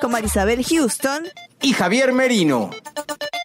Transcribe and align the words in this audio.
con 0.00 0.12
Marisabel 0.12 0.64
Houston. 0.64 1.28
y 1.62 1.72
Javier 1.72 2.12
Merino. 2.12 2.70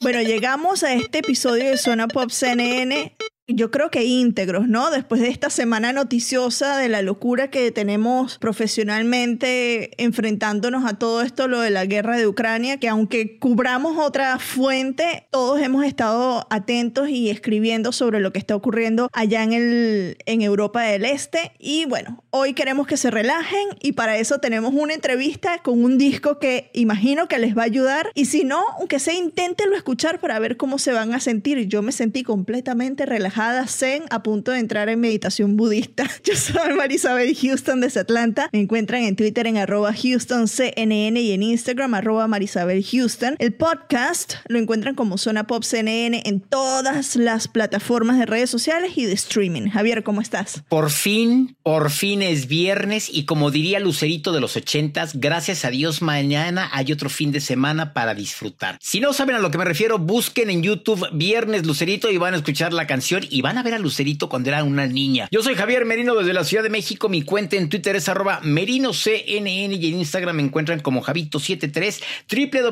Bueno, 0.02 0.22
llegamos 0.22 0.84
a 0.84 0.94
este 0.94 1.20
episodio 1.20 1.70
de 1.70 1.78
Zona 1.78 2.08
Pop 2.08 2.30
CNN. 2.30 3.16
Yo 3.48 3.70
creo 3.70 3.92
que 3.92 4.06
íntegros, 4.06 4.68
¿no? 4.68 4.90
Después 4.90 5.22
de 5.22 5.28
esta 5.28 5.52
semana 5.52 5.94
noticiosa 5.94 6.78
de 6.78 6.90
la 6.90 7.04
locura 7.04 7.52
que 7.52 7.70
tenemos 7.70 8.40
profesionalmente 8.40 10.04
enfrentándonos 10.04 10.84
a 10.84 10.98
todo 10.98 11.22
esto, 11.22 11.48
lo 11.48 11.60
de 11.60 11.70
la 11.70 11.86
guerra 11.86 12.18
de 12.18 12.26
Ucrania, 12.26 12.80
que 12.80 12.90
aunque 12.90 13.38
cubramos 13.38 14.00
otra 14.00 14.40
fuente, 14.40 15.28
todos 15.30 15.62
hemos 15.62 15.86
estado 15.86 16.48
atentos 16.50 17.10
y 17.10 17.30
escribiendo 17.30 17.92
sobre 17.92 18.20
lo 18.20 18.34
que 18.34 18.40
está 18.40 18.56
ocurriendo 18.56 19.12
allá 19.14 19.44
en, 19.44 19.54
el, 19.54 20.18
en 20.26 20.42
Europa 20.42 20.82
del 20.82 21.06
Este. 21.06 21.52
Y 21.60 21.86
bueno, 21.86 22.24
hoy 22.32 22.56
queremos 22.56 22.88
que 22.88 22.98
se 22.98 23.12
relajen 23.12 23.68
y 23.80 23.92
para 23.92 24.18
eso 24.18 24.40
tenemos 24.40 24.74
una 24.74 24.96
entrevista 24.96 25.60
con 25.60 25.84
un 25.84 26.00
disco 26.00 26.40
que 26.40 26.72
imagino 26.74 27.28
que 27.28 27.38
les 27.38 27.56
va 27.56 27.62
a 27.62 27.66
ayudar. 27.66 28.10
Y 28.16 28.26
si 28.26 28.44
no, 28.44 28.64
aunque 28.80 28.98
sea, 28.98 29.14
inténtenlo 29.14 29.76
escuchar 29.76 30.20
para 30.20 30.40
ver 30.40 30.58
cómo 30.58 30.80
se 30.80 30.94
van 30.94 31.14
a 31.14 31.20
sentir. 31.20 31.68
Yo 31.68 31.84
me 31.84 31.92
sentí 31.92 32.24
completamente 32.24 33.06
relajada, 33.06 33.35
zen, 33.68 34.04
a 34.10 34.24
punto 34.24 34.52
de 34.52 34.60
entrar 34.60 34.90
en 34.90 35.00
meditación 35.00 35.58
budista. 35.58 36.10
Yo 36.24 36.36
soy 36.36 36.74
Marisabel 36.74 37.36
Houston 37.36 37.82
desde 37.82 38.00
Atlanta. 38.00 38.50
Me 38.54 38.60
encuentran 38.60 39.04
en 39.04 39.16
Twitter 39.16 39.48
en 39.48 39.58
HoustonCNN 39.58 41.18
y 41.18 41.32
en 41.32 41.44
Instagram 41.44 41.94
arroba 41.94 42.28
Marisabel 42.28 42.84
Houston. 42.84 43.36
El 43.40 43.54
podcast 43.54 44.36
lo 44.48 44.60
encuentran 44.60 44.96
como 44.96 45.18
Zona 45.18 45.48
Pop 45.48 45.64
CNN 45.64 46.24
en 46.26 46.40
todas 46.40 47.16
las 47.16 47.48
plataformas 47.48 48.20
de 48.20 48.26
redes 48.26 48.50
sociales 48.50 48.94
y 48.96 49.06
de 49.06 49.14
streaming. 49.14 49.70
Javier, 49.70 50.04
¿cómo 50.04 50.22
estás? 50.22 50.64
Por 50.70 50.90
fin, 50.90 51.58
por 51.64 51.92
fin 51.92 52.22
es 52.22 52.48
viernes 52.48 53.10
y 53.12 53.26
como 53.26 53.52
diría 53.52 53.80
Lucerito 53.80 54.32
de 54.32 54.40
los 54.40 54.56
ochentas, 54.56 55.20
gracias 55.20 55.66
a 55.66 55.70
Dios 55.70 56.02
mañana 56.02 56.70
hay 56.72 56.92
otro 56.92 57.10
fin 57.10 57.32
de 57.32 57.42
semana 57.42 57.94
para 57.94 58.14
disfrutar. 58.14 58.78
Si 58.82 59.00
no 59.00 59.14
saben 59.14 59.36
a 59.36 59.40
lo 59.40 59.52
que 59.52 59.58
me 59.58 59.66
refiero, 59.66 60.00
busquen 60.00 60.50
en 60.50 60.64
YouTube 60.64 61.08
Viernes 61.14 61.66
Lucerito 61.66 62.10
y 62.10 62.18
van 62.18 62.34
a 62.34 62.38
escuchar 62.38 62.74
la 62.74 62.88
canción 62.88 63.25
y 63.30 63.42
van 63.42 63.58
a 63.58 63.64
ver 63.64 63.74
a 63.74 63.80
Lucerito 63.80 64.30
cuando 64.30 64.50
era 64.50 64.64
una 64.64 64.86
niña. 64.88 65.28
Yo 65.32 65.42
soy 65.42 65.56
Javier 65.56 65.86
Merino 65.86 66.16
desde 66.16 66.34
la 66.34 66.44
Ciudad 66.44 66.64
de 66.64 66.70
México. 66.70 67.10
Mi 67.10 67.22
cuenta 67.22 67.56
en 67.56 67.70
Twitter 67.70 67.96
es 67.96 68.10
arroba 68.10 68.40
merinoCNN 68.44 69.48
y 69.48 69.90
en 69.90 70.00
Instagram 70.00 70.36
me 70.36 70.44
encuentran 70.44 70.80
como 70.80 71.04
Javito73 71.04 72.02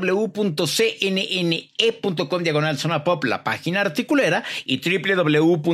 www.cnne.com 0.04 0.74
diagonal 2.44 2.78
zona 2.78 3.04
pop, 3.04 3.24
la 3.24 3.44
página 3.44 3.82
articulera 3.82 4.44
y 4.66 4.80
www.cnn.com 4.80 5.68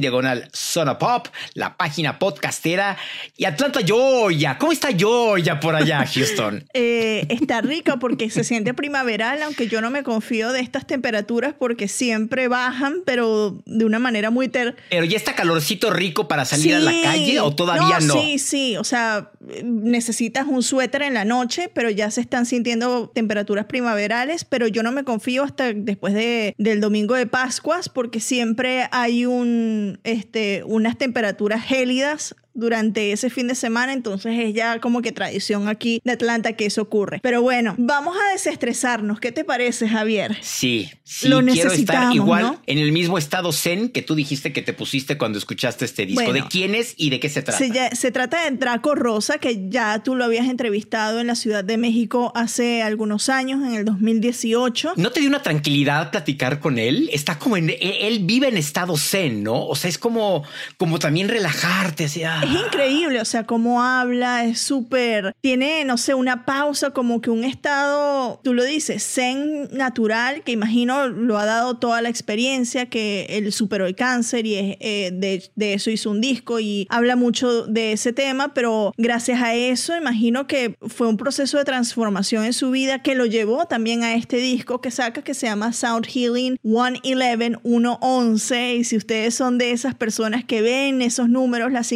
diagonal 0.00 0.48
zona 0.52 0.98
pop, 0.98 1.28
la 1.54 1.76
página 1.76 2.18
podcastera 2.18 2.96
y 3.36 3.44
Atlanta, 3.44 3.80
Georgia. 3.84 4.58
¿Cómo 4.58 4.72
está 4.72 4.88
Georgia 4.96 5.60
por 5.60 5.74
allá, 5.76 6.04
Houston? 6.14 6.64
Eh, 6.74 7.26
está 7.28 7.60
rica 7.60 7.98
porque 7.98 8.30
se 8.30 8.44
siente 8.44 8.74
primaveral, 8.74 9.42
aunque 9.42 9.68
yo 9.68 9.80
no 9.80 9.90
me 9.90 10.02
confío 10.02 10.52
de 10.52 10.60
estas 10.60 10.86
temperaturas 10.86 11.54
porque 11.58 11.88
siempre 11.88 12.48
bajan, 12.48 13.02
pero 13.06 13.62
de 13.64 13.86
una 13.86 13.98
manera 13.98 14.30
muy 14.30 14.48
ter. 14.48 14.76
Pero 14.90 15.04
ya 15.06 15.16
está 15.16 15.34
calorcito 15.34 15.90
rico 15.90 16.28
para 16.28 16.44
salir 16.44 16.74
a 16.74 16.80
la 16.80 16.92
calle 17.02 17.40
o 17.40 17.54
todavía 17.54 18.00
no. 18.00 18.14
Sí, 18.14 18.38
sí, 18.38 18.76
o 18.76 18.84
sea, 18.84 19.30
necesitas 19.64 20.46
un 20.46 20.62
suéter 20.62 21.02
en 21.02 21.14
la 21.14 21.24
noche, 21.24 21.70
pero 21.72 21.88
ya 21.88 22.10
se 22.10 22.20
están 22.20 22.44
sintiendo 22.44 23.08
temperaturas 23.08 23.66
primaverales, 23.66 24.44
pero 24.44 24.66
yo 24.66 24.82
no 24.82 24.92
me 24.92 25.04
confío 25.04 25.44
hasta 25.44 25.72
después 25.72 26.12
de, 26.12 26.54
del 26.58 26.80
domingo 26.80 27.14
de 27.14 27.26
Pascuas 27.26 27.88
porque 27.88 28.20
siempre 28.20 28.88
hay 28.90 29.24
un, 29.24 30.00
este, 30.02 30.64
unas 30.64 30.98
temperaturas 30.98 31.64
gélidas 31.64 32.34
durante 32.56 33.12
ese 33.12 33.30
fin 33.30 33.46
de 33.48 33.54
semana, 33.54 33.92
entonces 33.92 34.32
es 34.38 34.54
ya 34.54 34.80
como 34.80 35.02
que 35.02 35.12
tradición 35.12 35.68
aquí 35.68 36.00
de 36.04 36.12
Atlanta 36.12 36.54
que 36.54 36.66
eso 36.66 36.82
ocurre. 36.82 37.20
Pero 37.22 37.42
bueno, 37.42 37.74
vamos 37.78 38.16
a 38.16 38.32
desestresarnos. 38.32 39.20
¿Qué 39.20 39.30
te 39.32 39.44
parece, 39.44 39.88
Javier? 39.88 40.36
Sí, 40.40 40.90
sí, 41.04 41.28
Lo 41.28 41.40
quiero 41.44 41.70
estar 41.72 42.14
igual 42.14 42.42
¿no? 42.42 42.62
en 42.66 42.78
el 42.78 42.92
mismo 42.92 43.18
estado 43.18 43.52
zen 43.52 43.90
que 43.90 44.02
tú 44.02 44.14
dijiste 44.14 44.52
que 44.52 44.62
te 44.62 44.72
pusiste 44.72 45.18
cuando 45.18 45.38
escuchaste 45.38 45.84
este 45.84 46.06
disco. 46.06 46.24
Bueno. 46.24 46.42
¿De 46.44 46.48
quién 46.48 46.74
es 46.74 46.94
y 46.96 47.10
de 47.10 47.20
qué 47.20 47.28
se 47.28 47.42
trata? 47.42 47.58
Se, 47.58 47.70
ya- 47.70 47.90
se 47.90 48.10
trata 48.10 48.44
de 48.50 48.56
Draco 48.56 48.94
Rosa, 48.94 49.38
que 49.38 49.68
ya 49.68 50.02
tú 50.02 50.14
lo 50.16 50.24
habías 50.24 50.48
entrevistado 50.48 51.20
en 51.20 51.26
la 51.26 51.34
Ciudad 51.34 51.62
de 51.64 51.76
México 51.76 52.32
hace 52.34 52.82
algunos 52.82 53.28
años, 53.28 53.62
en 53.66 53.74
el 53.74 53.84
2018. 53.84 54.94
¿No 54.96 55.10
te 55.10 55.20
dio 55.20 55.28
una 55.28 55.42
tranquilidad 55.42 56.10
platicar 56.10 56.60
con 56.60 56.78
él? 56.78 57.08
Está 57.12 57.38
como 57.38 57.56
en... 57.56 57.70
Él, 57.70 57.76
él 57.80 58.18
vive 58.22 58.48
en 58.48 58.56
estado 58.56 58.96
zen, 58.96 59.42
¿no? 59.42 59.66
O 59.66 59.74
sea, 59.76 59.90
es 59.90 59.98
como, 59.98 60.42
como 60.76 60.98
también 60.98 61.28
relajarte. 61.28 62.04
Así, 62.04 62.22
ah. 62.24 62.42
Es 62.46 62.52
increíble, 62.52 63.20
o 63.20 63.24
sea, 63.24 63.44
cómo 63.44 63.82
habla, 63.82 64.44
es 64.44 64.60
súper, 64.60 65.34
tiene, 65.40 65.84
no 65.84 65.98
sé, 65.98 66.14
una 66.14 66.44
pausa, 66.44 66.90
como 66.90 67.20
que 67.20 67.28
un 67.28 67.42
estado, 67.42 68.40
tú 68.44 68.54
lo 68.54 68.62
dices, 68.62 69.02
zen 69.02 69.68
natural, 69.72 70.44
que 70.44 70.52
imagino 70.52 71.08
lo 71.08 71.38
ha 71.38 71.44
dado 71.44 71.78
toda 71.78 72.00
la 72.02 72.08
experiencia, 72.08 72.86
que 72.86 73.26
él 73.30 73.50
superó 73.52 73.86
el 73.86 73.96
cáncer 73.96 74.46
y 74.46 74.54
es, 74.54 74.76
eh, 74.78 75.10
de, 75.12 75.50
de 75.56 75.74
eso 75.74 75.90
hizo 75.90 76.08
un 76.08 76.20
disco 76.20 76.60
y 76.60 76.86
habla 76.88 77.16
mucho 77.16 77.66
de 77.66 77.90
ese 77.90 78.12
tema, 78.12 78.54
pero 78.54 78.94
gracias 78.96 79.42
a 79.42 79.56
eso, 79.56 79.96
imagino 79.96 80.46
que 80.46 80.76
fue 80.82 81.08
un 81.08 81.16
proceso 81.16 81.58
de 81.58 81.64
transformación 81.64 82.44
en 82.44 82.52
su 82.52 82.70
vida 82.70 83.02
que 83.02 83.16
lo 83.16 83.26
llevó 83.26 83.66
también 83.66 84.04
a 84.04 84.14
este 84.14 84.36
disco 84.36 84.80
que 84.80 84.92
saca 84.92 85.22
que 85.22 85.34
se 85.34 85.48
llama 85.48 85.72
Sound 85.72 86.06
Healing 86.06 86.58
111, 86.62 87.58
111, 87.64 88.76
y 88.76 88.84
si 88.84 88.96
ustedes 88.96 89.34
son 89.34 89.58
de 89.58 89.72
esas 89.72 89.96
personas 89.96 90.44
que 90.44 90.62
ven 90.62 91.02
esos 91.02 91.28
números, 91.28 91.72
las 91.72 91.90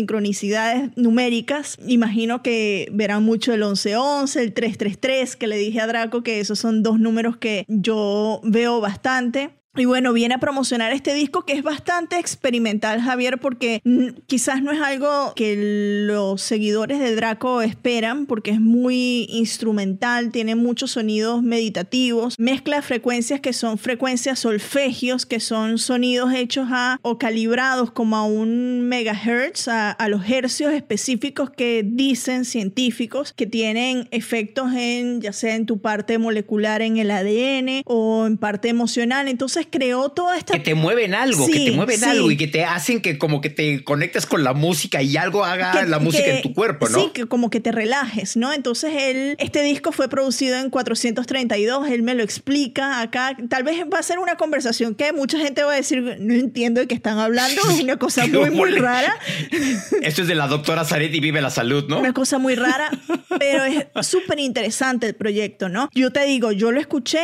numéricas, 0.96 1.76
imagino 1.86 2.42
que 2.42 2.88
verán 2.92 3.24
mucho 3.24 3.52
el 3.52 3.60
1111, 3.60 4.42
el 4.42 4.52
333, 4.52 5.36
que 5.36 5.46
le 5.46 5.56
dije 5.56 5.80
a 5.80 5.86
Draco 5.86 6.22
que 6.22 6.40
esos 6.40 6.58
son 6.58 6.82
dos 6.82 6.98
números 6.98 7.36
que 7.36 7.64
yo 7.68 8.40
veo 8.44 8.80
bastante. 8.80 9.59
Y 9.76 9.84
bueno, 9.84 10.12
viene 10.12 10.34
a 10.34 10.38
promocionar 10.38 10.92
este 10.92 11.14
disco 11.14 11.46
que 11.46 11.52
es 11.52 11.62
bastante 11.62 12.18
experimental, 12.18 13.00
Javier, 13.00 13.38
porque 13.38 13.80
quizás 14.26 14.62
no 14.62 14.72
es 14.72 14.80
algo 14.80 15.32
que 15.36 16.04
los 16.08 16.42
seguidores 16.42 16.98
de 16.98 17.14
Draco 17.14 17.62
esperan, 17.62 18.26
porque 18.26 18.50
es 18.50 18.60
muy 18.60 19.26
instrumental, 19.30 20.32
tiene 20.32 20.56
muchos 20.56 20.90
sonidos 20.92 21.44
meditativos, 21.44 22.34
mezcla 22.36 22.82
frecuencias 22.82 23.40
que 23.40 23.52
son 23.52 23.78
frecuencias 23.78 24.40
solfegios, 24.40 25.24
que 25.24 25.38
son 25.38 25.78
sonidos 25.78 26.34
hechos 26.34 26.66
a 26.72 26.98
o 27.02 27.18
calibrados 27.18 27.92
como 27.92 28.16
a 28.16 28.24
un 28.24 28.88
megahertz, 28.88 29.68
a, 29.68 29.92
a 29.92 30.08
los 30.08 30.28
hercios 30.28 30.72
específicos 30.72 31.48
que 31.48 31.84
dicen 31.86 32.44
científicos 32.44 33.32
que 33.32 33.46
tienen 33.46 34.08
efectos 34.10 34.72
en, 34.74 35.20
ya 35.20 35.32
sea 35.32 35.54
en 35.54 35.66
tu 35.66 35.80
parte 35.80 36.18
molecular 36.18 36.82
en 36.82 36.96
el 36.96 37.12
ADN 37.12 37.82
o 37.84 38.26
en 38.26 38.36
parte 38.36 38.68
emocional. 38.68 39.28
Entonces 39.28 39.59
Entonces 39.60 39.78
creó 39.78 40.08
toda 40.08 40.36
esta... 40.36 40.54
Que 40.54 40.60
te 40.60 40.74
mueven 40.74 41.14
algo, 41.14 41.46
que 41.46 41.64
te 41.66 41.72
mueven 41.72 42.02
algo 42.04 42.30
y 42.30 42.36
que 42.36 42.46
te 42.46 42.64
hacen 42.64 43.02
que 43.02 43.18
como 43.18 43.40
que 43.40 43.50
te 43.50 43.84
conectes 43.84 44.26
con 44.26 44.42
la 44.42 44.52
música 44.52 45.02
y 45.02 45.16
algo 45.16 45.44
haga 45.44 45.84
la 45.84 45.98
música 45.98 46.26
en 46.26 46.42
tu 46.42 46.54
cuerpo, 46.54 46.88
¿no? 46.88 47.00
Sí, 47.00 47.10
que 47.12 47.26
como 47.26 47.50
que 47.50 47.60
te 47.60 47.72
relajes, 47.72 48.36
¿no? 48.36 48.52
Entonces 48.52 48.92
él, 48.96 49.36
este 49.38 49.62
disco 49.62 49.92
fue 49.92 50.08
producido 50.08 50.56
en 50.58 50.70
432, 50.70 51.88
él 51.88 52.02
me 52.02 52.14
lo 52.14 52.22
explica 52.22 53.00
acá. 53.00 53.36
Tal 53.48 53.62
vez 53.62 53.84
va 53.92 53.98
a 53.98 54.02
ser 54.02 54.18
una 54.18 54.36
conversación 54.36 54.94
que 54.94 55.12
mucha 55.12 55.38
gente 55.38 55.62
va 55.62 55.72
a 55.72 55.76
decir, 55.76 56.02
no 56.20 56.34
entiendo 56.34 56.80
de 56.80 56.86
qué 56.86 56.94
están 56.94 57.18
hablando, 57.18 57.60
es 57.70 57.82
una 57.82 57.98
cosa 57.98 58.26
muy, 58.28 58.50
muy 58.50 58.70
rara. 58.70 59.14
Esto 60.02 60.22
es 60.22 60.28
de 60.28 60.34
la 60.34 60.46
doctora 60.46 60.84
Zaretti 60.84 61.20
Vive 61.20 61.40
la 61.42 61.50
Salud, 61.50 61.84
¿no? 61.88 61.98
Una 61.98 62.12
cosa 62.12 62.38
muy 62.38 62.54
rara, 62.54 62.90
pero 63.38 63.64
es 63.64 63.86
súper 64.06 64.38
interesante 64.38 65.06
el 65.06 65.14
proyecto, 65.14 65.68
¿no? 65.68 65.90
Yo 65.94 66.12
te 66.12 66.24
digo, 66.24 66.52
yo 66.52 66.72
lo 66.72 66.80
escuché 66.80 67.20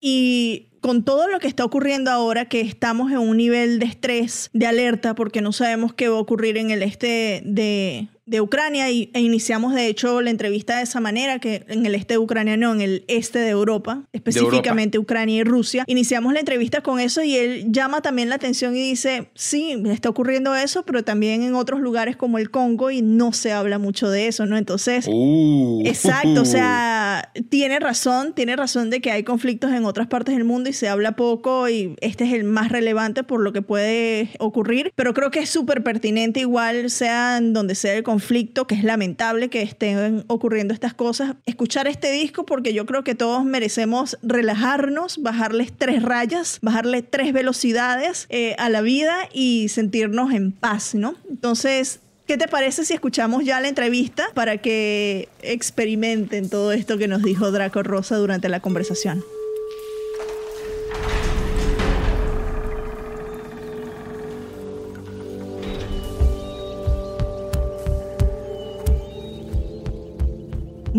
y 0.00 0.68
con 0.80 1.04
todo 1.04 1.26
lo 1.26 1.40
que 1.40 1.48
está 1.48 1.64
ocurriendo 1.64 2.10
ahora, 2.10 2.44
que 2.44 2.60
estamos 2.60 3.10
en 3.10 3.18
un 3.18 3.36
nivel 3.36 3.80
de 3.80 3.86
estrés, 3.86 4.50
de 4.52 4.66
alerta, 4.66 5.14
porque 5.14 5.40
no 5.40 5.52
sabemos 5.52 5.92
qué 5.94 6.08
va 6.08 6.16
a 6.16 6.20
ocurrir 6.20 6.56
en 6.58 6.70
el 6.70 6.82
este 6.82 7.42
de, 7.44 8.08
de 8.26 8.40
Ucrania 8.40 8.90
y, 8.90 9.10
e 9.14 9.20
iniciamos 9.20 9.74
de 9.74 9.86
hecho 9.86 10.20
la 10.20 10.30
entrevista 10.30 10.76
de 10.76 10.82
esa 10.82 11.00
manera, 11.00 11.38
que 11.38 11.64
en 11.68 11.86
el 11.86 11.94
este 11.94 12.14
de 12.14 12.18
Ucrania 12.18 12.56
no, 12.56 12.72
en 12.72 12.80
el 12.80 13.04
este 13.08 13.38
de 13.38 13.50
Europa, 13.50 14.02
específicamente 14.12 14.98
Ucrania 14.98 15.36
y 15.36 15.44
Rusia. 15.44 15.84
Iniciamos 15.86 16.32
la 16.32 16.40
entrevista 16.40 16.82
con 16.82 17.00
eso 17.00 17.22
y 17.22 17.36
él 17.36 17.66
llama 17.72 18.02
también 18.02 18.28
la 18.28 18.34
atención 18.34 18.76
y 18.76 18.80
dice, 18.80 19.30
sí, 19.34 19.82
está 19.86 20.08
ocurriendo 20.08 20.54
eso, 20.54 20.84
pero 20.84 21.04
también 21.04 21.42
en 21.42 21.54
otros 21.54 21.80
lugares 21.80 22.16
como 22.16 22.38
el 22.38 22.50
Congo 22.50 22.90
y 22.90 23.00
no 23.02 23.32
se 23.32 23.52
habla 23.52 23.78
mucho 23.78 24.10
de 24.10 24.26
eso, 24.26 24.44
¿no? 24.46 24.56
Entonces, 24.56 25.06
uh. 25.08 25.82
exacto, 25.84 26.42
o 26.42 26.44
sea, 26.44 27.05
tiene 27.48 27.80
razón, 27.80 28.34
tiene 28.34 28.56
razón 28.56 28.90
de 28.90 29.00
que 29.00 29.10
hay 29.10 29.22
conflictos 29.22 29.72
en 29.72 29.84
otras 29.84 30.08
partes 30.08 30.34
del 30.34 30.44
mundo 30.44 30.68
y 30.68 30.72
se 30.72 30.88
habla 30.88 31.16
poco 31.16 31.68
y 31.68 31.96
este 32.00 32.24
es 32.24 32.32
el 32.32 32.44
más 32.44 32.70
relevante 32.70 33.22
por 33.22 33.40
lo 33.40 33.52
que 33.52 33.62
puede 33.62 34.30
ocurrir, 34.38 34.92
pero 34.94 35.14
creo 35.14 35.30
que 35.30 35.40
es 35.40 35.50
súper 35.50 35.82
pertinente 35.82 36.40
igual 36.40 36.90
sea 36.90 37.40
donde 37.40 37.74
sea 37.74 37.94
el 37.94 38.02
conflicto 38.02 38.26
conflicto, 38.26 38.66
que 38.66 38.74
es 38.74 38.82
lamentable 38.82 39.50
que 39.50 39.60
estén 39.62 40.24
ocurriendo 40.26 40.74
estas 40.74 40.94
cosas, 40.94 41.36
escuchar 41.44 41.86
este 41.86 42.10
disco 42.10 42.46
porque 42.46 42.72
yo 42.72 42.86
creo 42.86 43.04
que 43.04 43.14
todos 43.14 43.44
merecemos 43.44 44.18
relajarnos, 44.22 45.22
bajarles 45.22 45.70
tres 45.76 46.02
rayas, 46.02 46.58
bajarle 46.62 47.02
tres 47.02 47.34
velocidades 47.34 48.26
eh, 48.30 48.56
a 48.58 48.68
la 48.68 48.80
vida 48.80 49.14
y 49.34 49.68
sentirnos 49.68 50.32
en 50.32 50.50
paz, 50.50 50.94
¿no? 50.94 51.14
Entonces, 51.28 52.00
¿Qué 52.26 52.36
te 52.36 52.48
parece 52.48 52.84
si 52.84 52.92
escuchamos 52.92 53.44
ya 53.44 53.60
la 53.60 53.68
entrevista 53.68 54.26
para 54.34 54.58
que 54.58 55.28
experimenten 55.42 56.50
todo 56.50 56.72
esto 56.72 56.98
que 56.98 57.06
nos 57.06 57.22
dijo 57.22 57.52
Draco 57.52 57.84
Rosa 57.84 58.16
durante 58.16 58.48
la 58.48 58.58
conversación? 58.58 59.22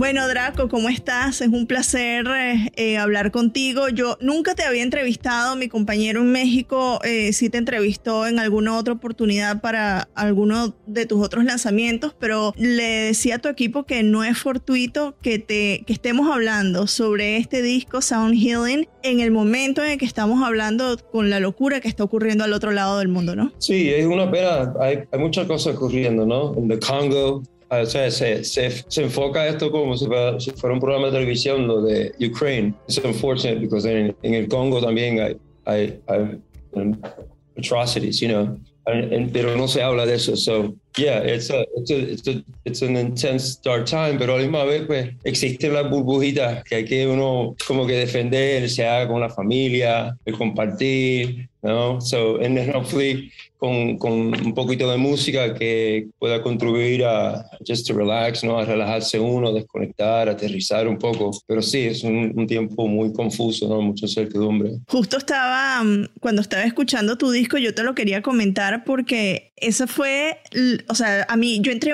Bueno, 0.07 0.25
Draco, 0.30 0.69
¿cómo 0.69 0.88
estás? 0.88 1.42
Es 1.42 1.50
un 1.50 1.68
placer 1.68 2.25
eh, 2.27 2.71
eh, 2.77 2.98
hablar 2.98 3.30
contigo. 3.30 3.89
Yo 3.89 4.18
nunca 4.21 4.56
te 4.56 4.63
había 4.63 4.81
entrevistado, 4.81 5.57
mi 5.57 5.68
compañero 5.68 6.21
en 6.21 6.31
México 6.31 7.01
eh, 7.04 7.33
sí 7.33 7.50
te 7.50 7.57
entrevistó 7.57 8.25
en 8.25 8.39
alguna 8.39 8.77
otra 8.77 8.94
oportunidad 8.94 9.59
para 9.59 10.07
alguno 10.15 10.74
de 10.86 11.06
tus 11.07 11.21
otros 11.21 11.44
lanzamientos, 11.44 12.15
pero 12.18 12.54
le 12.56 12.88
decía 12.88 13.36
a 13.36 13.39
tu 13.39 13.50
equipo 13.50 13.83
que 13.83 14.01
no 14.01 14.24
es 14.24 14.38
fortuito 14.38 15.18
que, 15.21 15.39
te, 15.39 15.83
que 15.86 15.92
estemos 15.92 16.31
hablando 16.31 16.88
sobre 16.88 17.36
este 17.36 17.62
disco 17.62 18.01
Sound 18.01 18.33
Healing 18.36 18.88
en 19.04 19.19
el 19.19 19.31
momento 19.31 19.83
en 19.83 19.92
el 19.92 19.98
que 19.98 20.06
estamos 20.06 20.42
hablando 20.42 20.98
con 21.12 21.30
la 21.30 21.42
locura 21.42 21.81
que 21.81 21.89
está 21.89 22.06
ocurriendo 22.06 22.45
al 22.45 22.54
otro 22.54 22.71
lado 22.71 23.00
del 23.00 23.09
mundo, 23.09 23.36
¿no? 23.36 23.51
Sí, 23.57 23.89
es 23.89 24.06
una 24.06 24.31
pena. 24.31 24.74
Hay, 24.80 25.00
hay 25.12 25.19
muchas 25.19 25.48
cosas 25.48 25.75
ocurriendo, 25.75 26.25
¿no? 26.25 26.56
En 26.57 26.71
el 26.71 26.80
Congo, 26.80 27.44
o 27.69 27.86
sea, 27.86 28.10
se, 28.10 28.44
se, 28.44 28.72
se, 28.88 29.04
enfoca 29.04 29.48
esto 29.48 29.72
como 29.72 29.98
si 29.98 30.06
fuera, 30.06 30.40
si 30.40 30.52
fuera, 30.52 30.74
un 30.74 30.80
programa 30.80 31.08
de 31.08 31.14
televisión 31.14 31.68
lo 31.68 31.81
de 31.81 32.14
Ukraine. 32.19 32.74
Es 32.88 32.98
unfortunate 32.98 33.68
porque 33.68 33.92
en, 33.92 34.16
en, 34.22 34.34
el 34.34 34.48
Congo 34.48 34.81
también 34.81 35.19
hay, 35.19 35.38
hay, 35.66 36.00
hay 36.08 36.40
atrocities, 37.58 38.19
you 38.19 38.30
know, 38.30 38.58
pero 39.34 39.58
no 39.58 39.68
se 39.68 39.81
habla 39.81 40.06
de 40.06 40.16
eso. 40.16 40.36
So, 40.36 40.75
yeah, 40.97 41.19
it's, 41.19 41.49
a, 41.49 41.65
it's, 41.75 41.91
a, 41.91 42.11
it's, 42.11 42.27
a, 42.27 42.44
it's 42.65 42.81
an 42.81 42.95
intense 42.95 43.55
dark 43.55 43.85
time, 43.85 44.17
pero 44.17 44.35
a 44.35 44.38
la 44.38 44.44
misma 44.44 44.65
vez, 44.65 44.85
pues, 44.85 45.13
existen 45.23 45.73
las 45.73 45.89
burbujitas 45.89 46.63
que 46.63 46.75
hay 46.75 46.85
que 46.85 47.07
uno 47.07 47.55
como 47.67 47.85
que 47.85 47.94
defender, 47.94 48.69
sea 48.69 49.07
con 49.07 49.21
la 49.21 49.29
familia, 49.29 50.17
el 50.25 50.38
compartir, 50.38 51.49
¿no? 51.61 51.99
So, 52.01 52.38
and 52.38 52.57
then 52.57 52.73
hopefully 52.73 53.31
con, 53.57 53.97
con, 53.97 54.11
un 54.11 54.53
poquito 54.53 54.89
de 54.89 54.97
música 54.97 55.53
que 55.55 56.07
pueda 56.19 56.41
contribuir 56.41 57.03
a 57.05 57.49
just 57.67 57.88
to 57.88 57.94
relax, 57.94 58.44
¿no? 58.44 58.59
a 58.59 58.65
relajarse 58.65 59.19
uno, 59.19 59.51
desconectar, 59.51 60.29
aterrizar 60.29 60.88
un 60.88 60.97
poco. 60.97 61.31
Pero 61.47 61.61
sí, 61.61 61.85
es 61.85 62.03
un, 62.03 62.33
un 62.35 62.47
tiempo 62.47 62.88
muy 62.88 63.11
confuso, 63.13 63.67
¿no? 63.67 63.81
mucha 63.81 64.05
incertidumbre. 64.05 64.77
Justo 64.88 65.17
estaba, 65.17 65.83
mm, 65.83 66.09
cuando 66.19 66.41
estaba 66.41 66.63
escuchando 66.63 67.17
tu 67.17 67.31
disco, 67.31 67.57
yo 67.57 67.73
te 67.73 67.83
lo 67.83 67.95
quería 67.95 68.21
comentar 68.21 68.83
porque 68.83 69.51
eso 69.55 69.88
fue, 69.88 70.38
o 70.88 70.95
sea, 70.95 71.25
a 71.28 71.38
mí, 71.38 71.60
yo 71.62 71.72
entré 71.72 71.94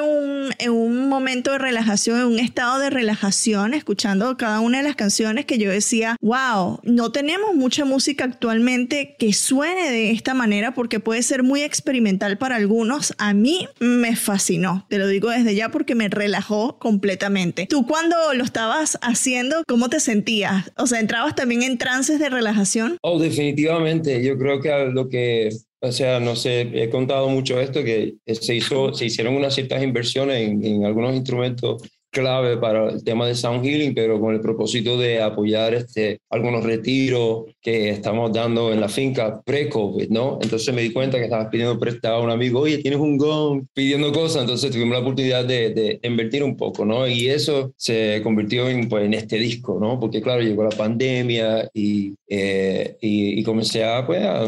en 0.60 0.72
un 0.72 1.08
momento 1.08 1.52
de 1.52 1.60
relajación, 1.60 2.20
en 2.20 2.26
un 2.26 2.40
estado 2.40 2.80
de 2.80 2.90
relajación, 2.90 3.74
escuchando 3.74 4.36
cada 4.38 4.60
una 4.60 4.80
de 4.80 4.84
las 4.84 4.96
canciones 4.96 5.46
que 5.46 5.58
yo 5.58 5.72
decía, 5.72 6.18
wow, 6.22 6.80
no 6.84 7.12
tenemos 7.12 7.56
mucha 7.56 7.86
música 7.86 8.26
actualmente 8.26 9.16
que 9.18 9.32
suene 9.32 9.90
de 9.90 10.12
esta 10.12 10.34
manera 10.34 10.74
porque 10.74 11.00
puede 11.00 11.24
ser 11.24 11.44
muy 11.44 11.54
muy 11.54 11.62
experimental 11.62 12.40
para 12.40 12.56
algunos, 12.56 13.14
a 13.20 13.36
mí 13.36 13.68
me 13.80 14.16
fascinó. 14.16 14.88
Te 14.90 14.98
lo 14.98 15.08
digo 15.08 15.30
desde 15.30 15.54
ya 15.54 15.70
porque 15.70 15.94
me 15.94 16.10
relajó 16.10 16.80
completamente. 16.80 17.68
Tú 17.70 17.86
cuando 17.86 18.16
lo 18.34 18.44
estabas 18.44 18.98
haciendo, 19.04 19.62
¿cómo 19.68 19.88
te 19.88 20.00
sentías? 20.00 20.72
O 20.76 20.88
sea, 20.88 21.00
¿entrabas 21.00 21.36
también 21.36 21.62
en 21.62 21.78
trances 21.78 22.18
de 22.18 22.32
relajación? 22.32 22.98
Oh, 23.04 23.20
definitivamente. 23.20 24.24
Yo 24.26 24.36
creo 24.40 24.62
que 24.62 24.90
lo 24.92 25.10
que 25.10 25.50
o 25.84 25.92
sea, 25.92 26.22
no 26.22 26.36
sé, 26.38 26.62
he 26.74 26.90
contado 26.90 27.28
mucho 27.28 27.60
esto, 27.60 27.84
que 27.84 28.16
se, 28.26 28.56
hizo, 28.56 28.94
se 28.94 29.06
hicieron 29.06 29.36
unas 29.36 29.54
ciertas 29.54 29.84
inversiones 29.84 30.50
en, 30.50 30.86
algunos 30.86 31.14
instrumentos 31.14 31.82
clave 32.10 32.58
para 32.58 32.92
el 32.92 33.04
tema 33.04 33.28
de 33.28 33.36
sound 33.36 33.66
healing, 33.66 33.94
pero 33.94 34.20
con 34.22 34.34
el 34.34 34.40
propósito 34.40 34.98
de 34.98 35.22
apoyar 35.22 35.74
este, 35.74 36.20
algunos 36.30 36.64
retiros 36.64 37.46
que 37.60 37.90
estamos 37.90 38.32
dando 38.32 38.72
en 38.72 38.80
la 38.80 38.88
finca 38.88 39.42
pre-COVID, 39.44 40.10
¿no? 40.10 40.38
Entonces 40.42 40.74
me 40.74 40.84
di 40.84 40.94
cuenta 40.94 41.18
que 41.18 41.26
estabas 41.26 41.50
pidiendo 41.50 41.78
prestado 41.80 42.18
a 42.18 42.22
un 42.22 42.30
amigo, 42.30 42.62
oye, 42.62 42.78
tienes 42.78 43.00
un 43.00 43.18
gong, 43.18 43.66
pidiendo 43.74 44.14
cosas, 44.14 44.44
entonces 44.44 44.72
tuvimos 44.72 44.94
la 44.94 45.02
oportunidad 45.02 45.44
de, 45.44 46.00
invertir 46.04 46.44
un 46.44 46.56
poco, 46.56 46.86
¿no? 46.86 47.08
Y 47.08 47.28
eso 47.28 47.74
se 47.76 48.22
convirtió 48.24 48.70
en, 48.70 48.88
pues, 48.88 49.06
en 49.06 49.16
este 49.16 49.38
disco, 49.38 49.80
¿no? 49.82 50.00
Porque 50.00 50.22
claro, 50.22 50.44
llegó 50.44 50.64
la 50.64 50.70
pandemia 50.70 51.70
y, 51.74 52.14
eh, 52.30 52.96
y, 53.02 53.40
y, 53.40 53.44
comencé 53.44 53.84
pues, 54.06 54.24
a, 54.24 54.46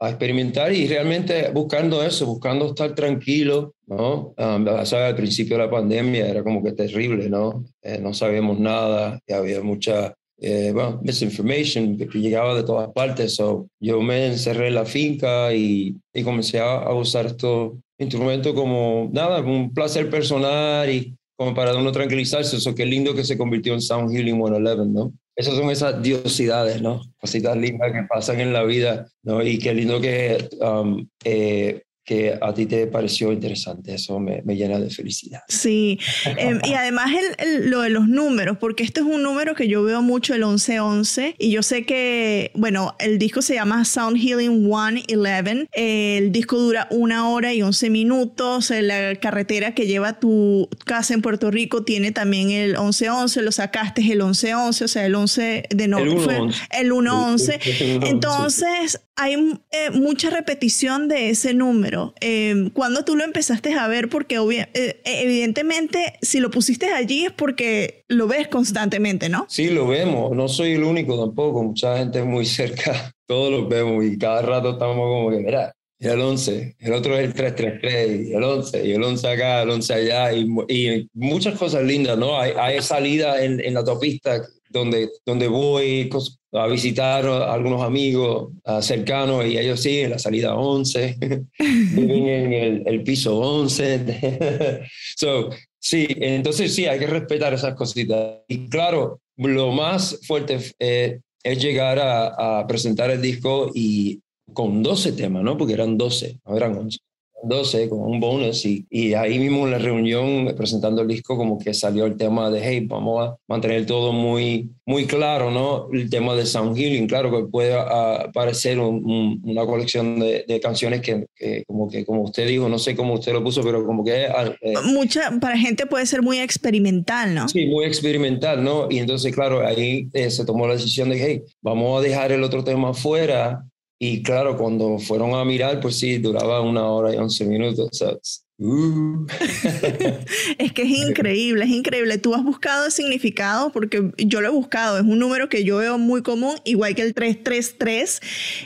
a 0.00 0.10
experimentar 0.10 0.72
y 0.72 0.86
realmente 0.86 1.50
buscando 1.52 2.02
eso, 2.02 2.26
buscando 2.26 2.66
estar 2.66 2.94
tranquilo, 2.94 3.74
¿no? 3.86 4.34
Um, 4.38 4.66
al 4.68 5.16
principio 5.16 5.56
de 5.56 5.64
la 5.64 5.70
pandemia 5.70 6.28
era 6.28 6.42
como 6.42 6.62
que 6.62 6.72
terrible, 6.72 7.28
¿no? 7.28 7.64
Eh, 7.82 7.98
no 8.00 8.14
sabíamos 8.14 8.60
nada, 8.60 9.18
y 9.26 9.32
había 9.32 9.60
mucha 9.60 10.14
eh, 10.40 10.70
bueno, 10.72 11.00
misinformation 11.02 11.96
que 11.96 12.06
llegaba 12.18 12.54
de 12.54 12.62
todas 12.62 12.90
partes. 12.92 13.34
So, 13.34 13.68
yo 13.80 14.00
me 14.00 14.26
encerré 14.26 14.68
en 14.68 14.74
la 14.74 14.84
finca 14.84 15.52
y, 15.52 15.96
y 16.14 16.22
comencé 16.22 16.60
a, 16.60 16.76
a, 16.76 16.94
usar 16.94 17.26
estos 17.26 17.72
instrumentos 17.98 18.54
como, 18.54 19.10
nada, 19.12 19.40
un 19.40 19.74
placer 19.74 20.08
personal 20.08 20.88
y 20.88 21.16
como 21.36 21.54
para 21.54 21.76
uno 21.76 21.90
tranquilizarse. 21.90 22.56
Eso 22.56 22.74
qué 22.74 22.86
lindo 22.86 23.14
que 23.14 23.24
se 23.24 23.36
convirtió 23.36 23.74
en 23.74 23.80
Sound 23.80 24.12
Healing 24.12 24.36
111, 24.36 24.92
¿no? 24.92 25.12
Esas 25.38 25.54
son 25.54 25.70
esas 25.70 26.02
diosidades, 26.02 26.82
¿no? 26.82 27.00
Cositas 27.20 27.56
lindas 27.56 27.92
que 27.92 28.02
pasan 28.08 28.40
en 28.40 28.52
la 28.52 28.64
vida, 28.64 29.06
¿no? 29.22 29.40
Y 29.40 29.60
qué 29.60 29.72
lindo 29.72 30.00
que 30.00 30.48
um, 30.60 31.08
eh, 31.22 31.84
que 32.08 32.38
a 32.40 32.54
ti 32.54 32.64
te 32.64 32.86
pareció 32.86 33.30
interesante. 33.32 33.92
Eso 33.92 34.18
me, 34.18 34.40
me 34.42 34.56
llena 34.56 34.80
de 34.80 34.88
felicidad. 34.88 35.42
Sí, 35.46 36.00
eh, 36.24 36.58
y 36.64 36.72
además 36.72 37.10
el, 37.36 37.68
lo 37.68 37.82
de 37.82 37.90
los 37.90 38.08
números, 38.08 38.56
porque 38.56 38.82
este 38.82 39.00
es 39.00 39.06
un 39.06 39.22
número 39.22 39.54
que 39.54 39.68
yo 39.68 39.82
veo 39.82 40.00
mucho, 40.00 40.32
el 40.32 40.40
1111, 40.40 41.34
y 41.38 41.50
yo 41.50 41.62
sé 41.62 41.84
que, 41.84 42.50
bueno, 42.54 42.96
el 42.98 43.18
disco 43.18 43.42
se 43.42 43.56
llama 43.56 43.84
Sound 43.84 44.16
Healing 44.16 44.64
111, 44.64 45.68
el 45.72 46.32
disco 46.32 46.58
dura 46.58 46.88
una 46.90 47.28
hora 47.28 47.52
y 47.52 47.60
11 47.60 47.90
minutos, 47.90 48.70
la 48.70 49.14
carretera 49.16 49.74
que 49.74 49.86
lleva 49.86 50.18
tu 50.18 50.70
casa 50.86 51.12
en 51.12 51.20
Puerto 51.20 51.50
Rico 51.50 51.84
tiene 51.84 52.10
también 52.10 52.50
el 52.50 52.70
1111, 52.70 53.42
lo 53.42 53.52
sacaste 53.52 54.00
el 54.00 54.22
1111, 54.22 54.84
o 54.84 54.88
sea, 54.88 55.04
el 55.04 55.14
11 55.14 55.64
de 55.68 55.88
noviembre, 55.88 56.38
el 56.70 56.90
111. 56.90 57.60
Entonces, 58.06 59.02
hay 59.14 59.34
eh, 59.72 59.90
mucha 59.90 60.30
repetición 60.30 61.08
de 61.08 61.28
ese 61.30 61.52
número 61.52 61.97
Claro. 61.98 62.14
Eh, 62.20 62.70
¿Cuándo 62.72 63.04
tú 63.04 63.16
lo 63.16 63.24
empezaste 63.24 63.74
a 63.74 63.88
ver? 63.88 64.08
Porque 64.08 64.36
eh, 64.74 65.00
evidentemente 65.04 66.14
si 66.22 66.40
lo 66.40 66.50
pusiste 66.50 66.92
allí 66.92 67.26
es 67.26 67.32
porque 67.32 68.04
lo 68.08 68.26
ves 68.28 68.48
constantemente, 68.48 69.28
¿no? 69.28 69.46
Sí, 69.48 69.70
lo 69.70 69.86
vemos. 69.86 70.32
No 70.32 70.48
soy 70.48 70.72
el 70.72 70.84
único 70.84 71.18
tampoco. 71.18 71.62
Mucha 71.62 71.98
gente 71.98 72.22
muy 72.22 72.46
cerca. 72.46 73.14
Todos 73.26 73.50
lo 73.50 73.68
vemos 73.68 74.04
y 74.04 74.16
cada 74.16 74.42
rato 74.42 74.72
estamos 74.72 74.96
como 74.96 75.30
que, 75.30 75.38
mira, 75.38 75.74
el 76.00 76.20
11, 76.20 76.76
el 76.78 76.92
otro 76.92 77.16
es 77.18 77.24
el 77.24 77.34
333, 77.34 78.30
el 78.36 78.42
11, 78.42 78.86
y 78.86 78.92
el 78.92 79.02
11 79.02 79.28
acá, 79.28 79.62
el 79.62 79.70
11 79.70 79.94
allá, 79.94 80.32
y, 80.32 80.46
y 80.68 81.08
muchas 81.14 81.58
cosas 81.58 81.82
lindas, 81.82 82.16
¿no? 82.16 82.38
Hay, 82.38 82.52
hay 82.56 82.80
salida 82.82 83.42
en, 83.42 83.60
en 83.60 83.74
la 83.74 83.80
autopista 83.80 84.42
donde, 84.70 85.08
donde 85.24 85.48
voy 85.48 86.10
a 86.52 86.66
visitar 86.66 87.26
a 87.26 87.52
algunos 87.52 87.82
amigos 87.82 88.52
cercanos 88.80 89.44
y 89.46 89.58
ellos 89.58 89.80
sí, 89.80 90.00
en 90.00 90.10
la 90.10 90.18
salida 90.18 90.54
11, 90.54 91.16
viven 91.58 92.28
en 92.28 92.52
el, 92.52 92.82
el, 92.86 93.02
piso 93.02 93.36
11. 93.38 94.82
so, 95.16 95.50
sí, 95.78 96.06
entonces 96.08 96.74
sí, 96.74 96.86
hay 96.86 96.98
que 96.98 97.06
respetar 97.06 97.54
esas 97.54 97.74
cositas. 97.74 98.38
Y 98.48 98.68
claro, 98.68 99.20
lo 99.36 99.72
más 99.72 100.20
fuerte 100.26 100.58
eh, 100.78 101.20
es 101.42 101.62
llegar 101.62 101.98
a, 101.98 102.60
a, 102.60 102.66
presentar 102.66 103.10
el 103.10 103.22
disco 103.22 103.70
y 103.74 104.20
con 104.52 104.82
12 104.82 105.12
temas, 105.12 105.42
¿no? 105.42 105.56
Porque 105.56 105.74
eran 105.74 105.96
12, 105.96 106.40
no 106.46 106.56
eran 106.56 106.76
11. 106.76 106.98
12 107.42 107.88
con 107.88 108.00
un 108.00 108.20
bonus 108.20 108.64
y, 108.64 108.86
y, 108.90 109.14
ahí 109.14 109.38
mismo 109.38 109.64
en 109.64 109.72
la 109.72 109.78
reunión 109.78 110.52
presentando 110.56 111.02
el 111.02 111.08
disco 111.08 111.36
como 111.36 111.58
que 111.58 111.72
salió 111.72 112.06
el 112.06 112.16
tema 112.16 112.50
de 112.50 112.60
hey 112.62 112.84
vamos 112.86 113.28
a 113.28 113.36
mantener 113.46 113.86
todo 113.86 114.12
muy 114.12 114.70
muy 114.86 115.06
claro 115.06 115.50
no 115.50 115.88
el 115.92 116.10
tema 116.10 116.34
de 116.34 116.46
sound 116.46 116.76
healing 116.76 117.06
claro 117.06 117.30
que 117.30 117.48
puede 117.48 117.76
uh, 117.76 118.30
parecer 118.32 118.78
un, 118.78 119.40
una 119.44 119.66
colección 119.66 120.18
de, 120.18 120.44
de 120.48 120.60
canciones 120.60 121.00
que, 121.00 121.26
que, 121.36 121.64
como 121.66 121.88
que 121.88 122.04
como 122.04 122.22
usted 122.22 122.46
dijo 122.46 122.68
no 122.68 122.78
sé 122.78 122.96
cómo 122.96 123.14
usted 123.14 123.32
lo 123.32 123.44
puso 123.44 123.62
pero 123.62 123.84
como 123.86 124.04
que 124.04 124.24
eh, 124.24 124.74
mucha 124.84 125.30
para 125.40 125.56
gente 125.56 125.86
puede 125.86 126.06
ser 126.06 126.22
muy 126.22 126.40
experimental 126.40 127.34
no 127.34 127.48
sí 127.48 127.66
muy 127.66 127.84
experimental 127.84 128.64
no 128.64 128.88
y 128.90 128.98
entonces 128.98 129.32
claro 129.34 129.64
ahí 129.64 130.08
eh, 130.12 130.30
se 130.30 130.44
tomó 130.44 130.66
la 130.66 130.74
decisión 130.74 131.08
de 131.10 131.24
hey 131.24 131.42
vamos 131.62 131.98
a 131.98 132.02
dejar 132.02 132.32
el 132.32 132.42
otro 132.42 132.64
tema 132.64 132.94
fuera 132.94 133.64
y 133.98 134.22
claro, 134.22 134.56
cuando 134.56 134.98
fueron 134.98 135.34
a 135.34 135.44
mirar, 135.44 135.80
pues 135.80 135.98
sí, 135.98 136.18
duraba 136.18 136.60
una 136.60 136.86
hora 136.86 137.14
y 137.14 137.18
once 137.18 137.44
minutos. 137.44 138.44
Uh. 138.60 139.24
es 140.58 140.72
que 140.72 140.82
es 140.82 140.90
increíble, 140.90 141.64
es 141.64 141.70
increíble. 141.70 142.18
Tú 142.18 142.34
has 142.34 142.42
buscado 142.42 142.86
el 142.86 142.92
significado, 142.92 143.70
porque 143.70 144.10
yo 144.18 144.40
lo 144.40 144.48
he 144.48 144.50
buscado, 144.50 144.98
es 144.98 145.04
un 145.04 145.18
número 145.18 145.48
que 145.48 145.62
yo 145.62 145.78
veo 145.78 145.96
muy 145.96 146.22
común, 146.22 146.56
igual 146.64 146.94
que 146.96 147.02
el 147.02 147.14
333, 147.14 148.20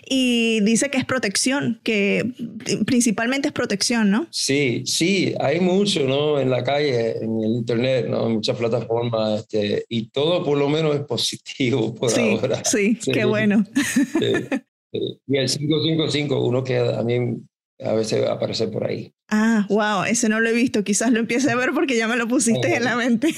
y 0.08 0.60
dice 0.60 0.90
que 0.90 0.96
es 0.96 1.04
protección, 1.04 1.80
que 1.82 2.32
principalmente 2.86 3.48
es 3.48 3.52
protección, 3.54 4.10
¿no? 4.10 4.26
Sí, 4.30 4.82
sí, 4.86 5.34
hay 5.40 5.60
mucho, 5.60 6.06
¿no? 6.06 6.40
En 6.40 6.48
la 6.48 6.64
calle, 6.64 7.18
en 7.18 7.42
el 7.42 7.50
internet, 7.52 8.06
¿no? 8.08 8.26
En 8.26 8.32
muchas 8.34 8.56
plataformas, 8.56 9.40
este, 9.40 9.84
y 9.88 10.08
todo 10.08 10.42
por 10.42 10.56
lo 10.56 10.70
menos 10.70 10.94
es 10.94 11.02
positivo 11.02 11.94
por 11.94 12.10
sí, 12.10 12.36
ahora. 12.38 12.64
Sí, 12.64 12.98
sí, 13.00 13.12
qué 13.12 13.26
bueno. 13.26 13.64
Sí. 13.74 14.62
Y 14.92 15.37
el 15.38 15.49
555, 15.49 16.44
uno 16.44 16.62
que 16.62 16.78
a 16.78 17.02
mí 17.02 17.42
a 17.80 17.92
veces 17.94 18.26
aparece 18.28 18.68
por 18.68 18.87
ahí. 18.87 19.12
Ah, 19.34 19.64
wow, 19.70 20.04
ese 20.04 20.28
no 20.28 20.40
lo 20.40 20.50
he 20.50 20.52
visto. 20.52 20.84
Quizás 20.84 21.10
lo 21.10 21.18
empiece 21.18 21.50
a 21.50 21.56
ver 21.56 21.70
porque 21.72 21.96
ya 21.96 22.06
me 22.06 22.16
lo 22.16 22.28
pusiste 22.28 22.76
en 22.76 22.84
la 22.84 22.96
mente. 22.96 23.34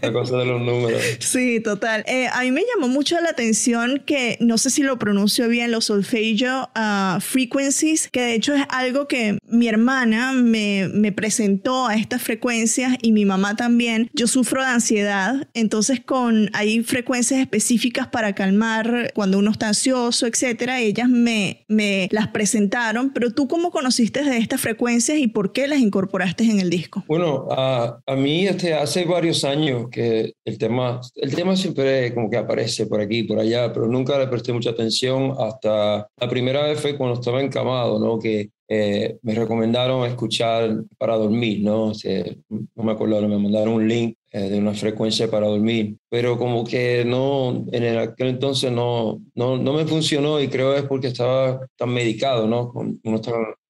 La 0.00 0.12
cosa 0.12 0.38
de 0.38 0.46
los 0.46 0.62
números. 0.62 1.02
Sí, 1.18 1.58
total. 1.58 2.04
Eh, 2.06 2.28
a 2.32 2.42
mí 2.42 2.52
me 2.52 2.62
llamó 2.62 2.86
mucho 2.86 3.20
la 3.20 3.30
atención 3.30 4.02
que, 4.06 4.36
no 4.40 4.58
sé 4.58 4.70
si 4.70 4.82
lo 4.82 4.98
pronuncio 4.98 5.48
bien, 5.48 5.72
los 5.72 5.86
solfeggio 5.86 6.70
uh, 6.76 7.20
frequencies, 7.20 8.08
que 8.08 8.20
de 8.20 8.34
hecho 8.34 8.54
es 8.54 8.62
algo 8.68 9.08
que 9.08 9.38
mi 9.48 9.66
hermana 9.66 10.32
me, 10.32 10.88
me 10.92 11.10
presentó 11.10 11.88
a 11.88 11.96
estas 11.96 12.22
frecuencias 12.22 12.96
y 13.02 13.10
mi 13.10 13.24
mamá 13.24 13.56
también. 13.56 14.10
Yo 14.12 14.28
sufro 14.28 14.62
de 14.62 14.68
ansiedad, 14.68 15.48
entonces 15.54 16.00
con 16.00 16.50
hay 16.52 16.84
frecuencias 16.84 17.40
específicas 17.40 18.06
para 18.06 18.34
calmar 18.34 19.10
cuando 19.14 19.38
uno 19.38 19.50
está 19.50 19.68
ansioso, 19.68 20.28
etcétera. 20.28 20.80
Ellas 20.80 21.08
me, 21.08 21.64
me 21.68 22.08
las 22.12 22.28
presentaron, 22.28 23.10
pero 23.12 23.32
tú 23.32 23.48
cómo 23.48 23.72
conociste 23.72 24.22
de 24.22 24.38
estas 24.38 24.60
frecuencias 24.60 25.18
y 25.24 25.28
por 25.28 25.52
qué 25.52 25.66
las 25.66 25.78
incorporaste 25.78 26.44
en 26.44 26.60
el 26.60 26.68
disco? 26.68 27.02
Bueno, 27.08 27.48
a, 27.50 27.98
a 28.06 28.14
mí 28.14 28.46
este, 28.46 28.74
hace 28.74 29.06
varios 29.06 29.42
años 29.44 29.88
que 29.90 30.34
el 30.44 30.58
tema, 30.58 31.00
el 31.16 31.34
tema 31.34 31.56
siempre 31.56 32.12
como 32.12 32.28
que 32.28 32.36
aparece 32.36 32.86
por 32.86 33.00
aquí, 33.00 33.22
por 33.22 33.38
allá, 33.38 33.72
pero 33.72 33.88
nunca 33.88 34.18
le 34.18 34.28
presté 34.28 34.52
mucha 34.52 34.70
atención 34.70 35.34
hasta 35.38 36.06
la 36.16 36.28
primera 36.28 36.64
vez 36.64 36.78
fue 36.78 36.98
cuando 36.98 37.18
estaba 37.18 37.40
encamado, 37.40 37.98
¿no? 37.98 38.18
Que 38.18 38.50
eh, 38.68 39.16
me 39.22 39.34
recomendaron 39.34 40.06
escuchar 40.06 40.84
para 40.98 41.16
dormir, 41.16 41.62
¿no? 41.62 41.84
O 41.84 41.94
sea, 41.94 42.24
no 42.48 42.84
me 42.84 42.92
acuerdo, 42.92 43.26
me 43.26 43.38
mandaron 43.38 43.74
un 43.74 43.88
link 43.88 44.18
eh, 44.30 44.50
de 44.50 44.58
una 44.58 44.74
frecuencia 44.74 45.30
para 45.30 45.46
dormir, 45.46 45.96
pero 46.10 46.38
como 46.38 46.64
que 46.64 47.04
no, 47.06 47.64
en 47.72 47.96
aquel 47.96 48.28
entonces 48.28 48.70
no, 48.70 49.22
no, 49.34 49.56
no 49.56 49.72
me 49.72 49.86
funcionó 49.86 50.40
y 50.40 50.48
creo 50.48 50.74
es 50.74 50.82
porque 50.82 51.06
estaba 51.06 51.60
tan 51.76 51.94
medicado, 51.94 52.46
¿no? 52.46 52.72
Uno 52.74 53.20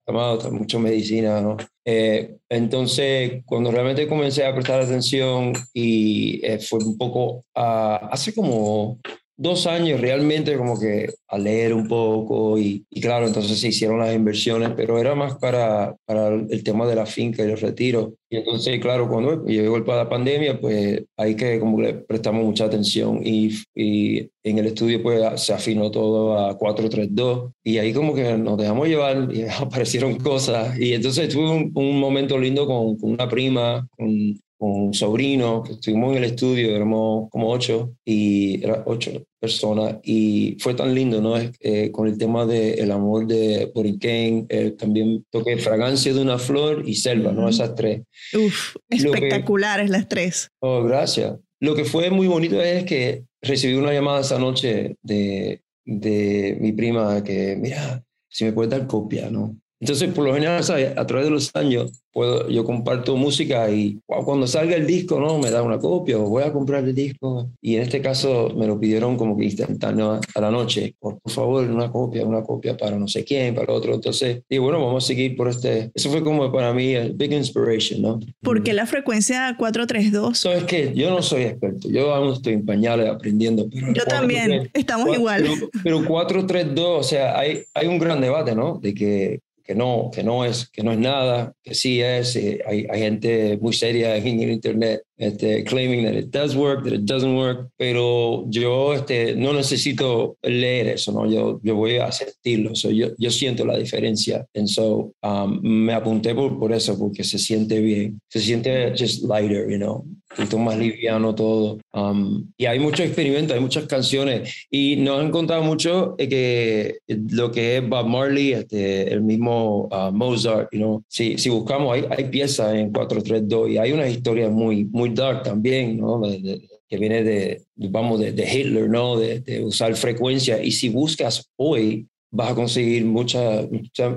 tomado 0.05 0.51
mucho 0.53 0.79
medicina, 0.79 1.41
¿no? 1.41 1.57
Eh, 1.85 2.37
entonces, 2.49 3.43
cuando 3.45 3.71
realmente 3.71 4.09
comencé 4.09 4.45
a 4.45 4.55
prestar 4.55 4.81
atención 4.81 5.53
y 5.73 6.45
eh, 6.45 6.59
fue 6.59 6.79
un 6.85 6.97
poco, 6.97 7.45
uh, 7.55 8.09
hace 8.11 8.35
como 8.35 9.01
dos 9.37 9.67
años 9.67 10.01
realmente 10.01 10.57
como 10.57 10.79
que 10.79 11.11
a 11.29 11.39
leer 11.39 11.75
un 11.75 11.89
poco 11.89 12.59
y, 12.59 12.85
y, 12.91 13.01
claro, 13.01 13.27
entonces 13.27 13.59
se 13.59 13.69
hicieron 13.69 13.99
las 13.99 14.15
inversiones, 14.15 14.71
pero 14.77 14.99
era 14.99 15.15
más 15.15 15.37
para, 15.39 15.97
para 16.05 16.29
el 16.29 16.63
tema 16.63 16.87
de 16.87 16.95
la 16.95 17.07
finca 17.07 17.43
y 17.43 17.49
los 17.49 17.61
retiros. 17.61 18.13
Y 18.31 18.37
entonces, 18.37 18.81
claro, 18.81 19.09
cuando 19.09 19.45
llegó 19.45 19.77
el, 19.77 19.85
la 19.87 20.09
pandemia, 20.09 20.61
pues 20.61 21.05
ahí 21.17 21.35
que 21.35 21.59
como 21.59 21.81
le 21.81 21.95
prestamos 21.95 22.45
mucha 22.45 22.65
atención 22.65 23.21
y, 23.25 23.51
y 23.75 24.29
en 24.43 24.59
el 24.59 24.67
estudio 24.67 25.03
pues 25.03 25.41
se 25.41 25.53
afinó 25.53 25.91
todo 25.91 26.39
a 26.39 26.57
432 26.57 27.53
y 27.63 27.79
ahí 27.79 27.93
como 27.93 28.15
que 28.15 28.37
nos 28.37 28.59
dejamos 28.59 28.89
llevar 28.89 29.29
y 29.33 29.43
aparecieron 29.61 30.17
cosas 30.17 30.79
y 30.79 30.93
entonces 30.95 31.29
tuve 31.29 31.51
un, 31.51 31.73
un 31.75 31.99
momento 31.99 32.39
lindo 32.39 32.67
con, 32.67 32.97
con 32.97 33.13
una 33.13 33.29
prima, 33.29 33.87
con 33.97 34.39
un 34.67 34.95
sobrino, 34.95 35.63
que 35.63 35.73
estuvimos 35.73 36.13
en 36.13 36.19
el 36.19 36.25
estudio, 36.25 36.75
éramos 36.75 37.31
como 37.31 37.51
ocho, 37.51 37.95
y 38.05 38.63
era 38.65 38.83
ocho 38.87 39.27
personas, 39.39 39.97
y 40.03 40.57
fue 40.61 40.75
tan 40.75 40.95
lindo, 40.95 41.21
¿no? 41.21 41.37
Eh, 41.37 41.91
con 41.91 42.09
el 42.09 42.17
tema 42.17 42.47
del 42.47 42.79
el 42.79 42.91
amor 42.91 43.27
de 43.27 43.71
Boriquén, 43.75 44.47
eh, 44.49 44.73
también 44.73 45.25
toqué 45.31 45.57
Fragancia 45.59 46.15
de 46.15 46.23
una 46.23 46.39
flor 46.39 46.83
y 46.87 46.95
Selva, 46.95 47.33
¿no? 47.33 47.49
Esas 47.49 47.75
tres. 47.75 48.03
Uf, 48.35 48.77
espectaculares 48.89 49.91
las 49.91 50.09
tres. 50.09 50.51
Oh, 50.61 50.83
gracias. 50.83 51.37
Lo 51.61 51.75
que 51.75 51.85
fue 51.85 52.11
muy 52.11 52.27
bonito 52.27 52.61
es 52.61 52.85
que 52.85 53.25
recibí 53.43 53.75
una 53.75 53.93
llamada 53.93 54.21
esa 54.21 54.39
noche 54.39 54.97
de, 55.03 55.63
de 55.85 56.57
mi 56.61 56.73
prima 56.73 57.23
que, 57.23 57.57
mira, 57.57 58.03
si 58.29 58.45
me 58.45 58.53
puedes 58.53 58.71
dar 58.71 58.87
copia, 58.87 59.31
¿no? 59.31 59.57
Entonces, 59.81 60.13
por 60.13 60.25
lo 60.25 60.35
general, 60.35 60.63
a 60.97 61.07
través 61.07 61.27
de 61.27 61.31
los 61.31 61.55
años, 61.55 62.05
puedo, 62.15 62.49
yo 62.49 62.65
comparto 62.65 63.17
música 63.17 63.69
y 63.71 63.99
cuando 64.07 64.47
salga 64.47 64.77
el 64.77 64.87
disco, 64.87 65.21
¿no? 65.21 65.39
Me 65.39 65.51
da 65.51 65.63
una 65.63 65.79
copia 65.79 66.17
o 66.17 66.29
voy 66.29 66.45
a 66.45 66.53
comprar 66.53 66.85
el 66.85 66.95
disco. 66.95 67.51
Y 67.61 67.77
en 67.77 67.83
este 67.83 68.01
caso 68.01 68.51
me 68.57 68.67
lo 68.67 68.79
pidieron 68.79 69.17
como 69.17 69.37
que 69.37 69.45
instantáneo 69.45 70.21
a 70.35 70.41
la 70.41 70.51
noche. 70.51 70.95
Por, 70.99 71.19
por 71.19 71.33
favor, 71.33 71.65
una 71.69 71.91
copia, 71.91 72.25
una 72.25 72.43
copia 72.43 72.77
para 72.77 72.97
no 72.97 73.09
sé 73.09 73.25
quién, 73.25 73.55
para 73.55 73.73
otro. 73.73 73.95
Entonces, 73.95 74.43
y 74.49 74.59
bueno, 74.59 74.85
vamos 74.85 75.05
a 75.05 75.07
seguir 75.07 75.37
por 75.37 75.49
este. 75.49 75.91
Eso 75.95 76.09
fue 76.11 76.23
como 76.23 76.51
para 76.53 76.73
mí 76.73 76.95
el 76.95 77.13
big 77.13 77.33
inspiration, 77.33 78.01
¿no? 78.01 78.21
¿Por 78.41 78.63
qué 78.63 78.73
la 78.73 78.87
frecuencia 78.87 79.57
432? 79.59 80.39
So, 80.39 80.53
es 80.53 80.65
que 80.65 80.95
yo 80.95 81.11
no 81.11 81.21
soy 81.21 81.43
experto. 81.43 81.91
Yo 81.91 82.15
aún 82.15 82.33
estoy 82.33 82.55
en 82.55 82.65
pañales 82.65 83.11
aprendiendo. 83.11 83.69
Pero 83.71 83.93
yo 83.93 84.05
también. 84.05 84.71
Estamos 84.73 85.15
igual. 85.15 85.43
Pero, 85.43 85.71
pero 85.83 86.05
432, 86.07 87.01
o 87.01 87.03
sea, 87.03 87.39
hay, 87.39 87.63
hay 87.75 87.89
un 87.89 87.99
gran 87.99 88.21
debate, 88.21 88.55
¿no? 88.55 88.79
De 88.79 88.95
que 88.95 89.41
que 89.65 89.75
no, 89.75 90.11
que 90.13 90.23
no, 90.23 90.45
es, 90.45 90.69
que 90.69 90.83
no 90.83 90.93
es 90.93 90.99
nada, 90.99 91.55
que 91.63 91.75
sí 91.75 92.01
es. 92.01 92.37
Eh, 92.37 92.61
hay, 92.67 92.87
hay, 92.91 93.01
gente 93.01 93.59
muy 93.61 93.73
seria 93.73 94.17
en 94.17 94.41
el 94.41 94.51
Internet 94.51 95.03
este, 95.17 95.65
claiming 95.65 96.05
that 96.05 96.15
it 96.15 96.31
does 96.31 96.55
work, 96.55 96.85
that 96.85 96.93
it 96.93 97.05
doesn't 97.05 97.35
work, 97.37 97.71
pero 97.77 98.45
yo 98.49 98.95
este, 98.95 99.35
no 99.37 99.53
necesito 99.53 100.37
leer 100.43 100.89
eso, 100.89 101.13
¿no? 101.13 101.31
Yo, 101.31 101.61
yo 101.63 101.77
voy 101.77 101.97
a 101.97 102.13
sentirlo, 102.13 102.75
so, 102.75 102.91
yo, 102.91 103.09
yo 103.17 103.31
siento 103.31 103.65
la 103.65 103.79
diferencia. 103.79 104.47
And 104.55 104.69
so 104.69 105.13
um, 105.23 105.61
me 105.63 105.95
apunté 105.95 106.35
por, 106.35 106.59
por 106.59 106.73
eso, 106.73 106.99
porque 106.99 107.25
se 107.25 107.39
siente 107.39 107.81
bien, 107.81 108.21
se 108.29 108.41
siente 108.41 108.93
just 108.97 109.25
lighter, 109.25 109.71
you 109.71 109.79
know, 109.79 110.05
poquito 110.35 110.59
más 110.59 110.77
liviano 110.77 111.35
todo. 111.35 111.79
Um, 111.93 112.51
y 112.57 112.67
hay 112.67 112.79
muchos 112.79 113.07
experimentos, 113.07 113.55
hay 113.55 113.61
muchas 113.61 113.87
canciones, 113.87 114.67
y 114.71 114.97
nos 114.97 115.21
han 115.21 115.31
contado 115.31 115.63
mucho 115.63 116.15
eh, 116.19 116.29
que 116.29 116.99
lo 117.31 117.51
que 117.51 117.79
es 117.79 117.89
Bob 117.89 118.07
Marley, 118.07 118.53
este, 118.53 119.13
el 119.13 119.23
mismo 119.23 119.89
uh, 119.91 120.13
Mozart, 120.13 120.69
you 120.73 120.79
know, 120.79 121.03
si, 121.09 121.39
si 121.39 121.51
buscamos, 121.51 121.95
hay, 121.95 122.05
hay 122.11 122.25
piezas 122.31 122.75
en 122.75 122.93
432 122.93 123.71
y 123.71 123.79
hay 123.79 123.93
una 123.93 124.09
historia 124.09 124.49
muy, 124.49 124.85
muy 124.85 125.11
dark 125.11 125.43
también, 125.43 125.99
¿no? 125.99 126.21
De, 126.21 126.41
de, 126.41 126.69
que 126.89 126.99
viene 126.99 127.23
de, 127.25 127.63
vamos, 127.77 128.21
de, 128.21 128.33
de 128.33 128.43
Hitler, 128.43 128.89
¿no? 128.89 129.17
De, 129.17 129.41
de, 129.41 129.65
usar 129.65 129.95
frecuencia. 129.97 130.63
Y 130.63 130.71
si 130.71 130.89
buscas 130.91 131.51
hoy, 131.57 132.07
vas 132.35 132.51
a 132.51 132.55
conseguir 132.55 133.05
muchos 133.05 133.69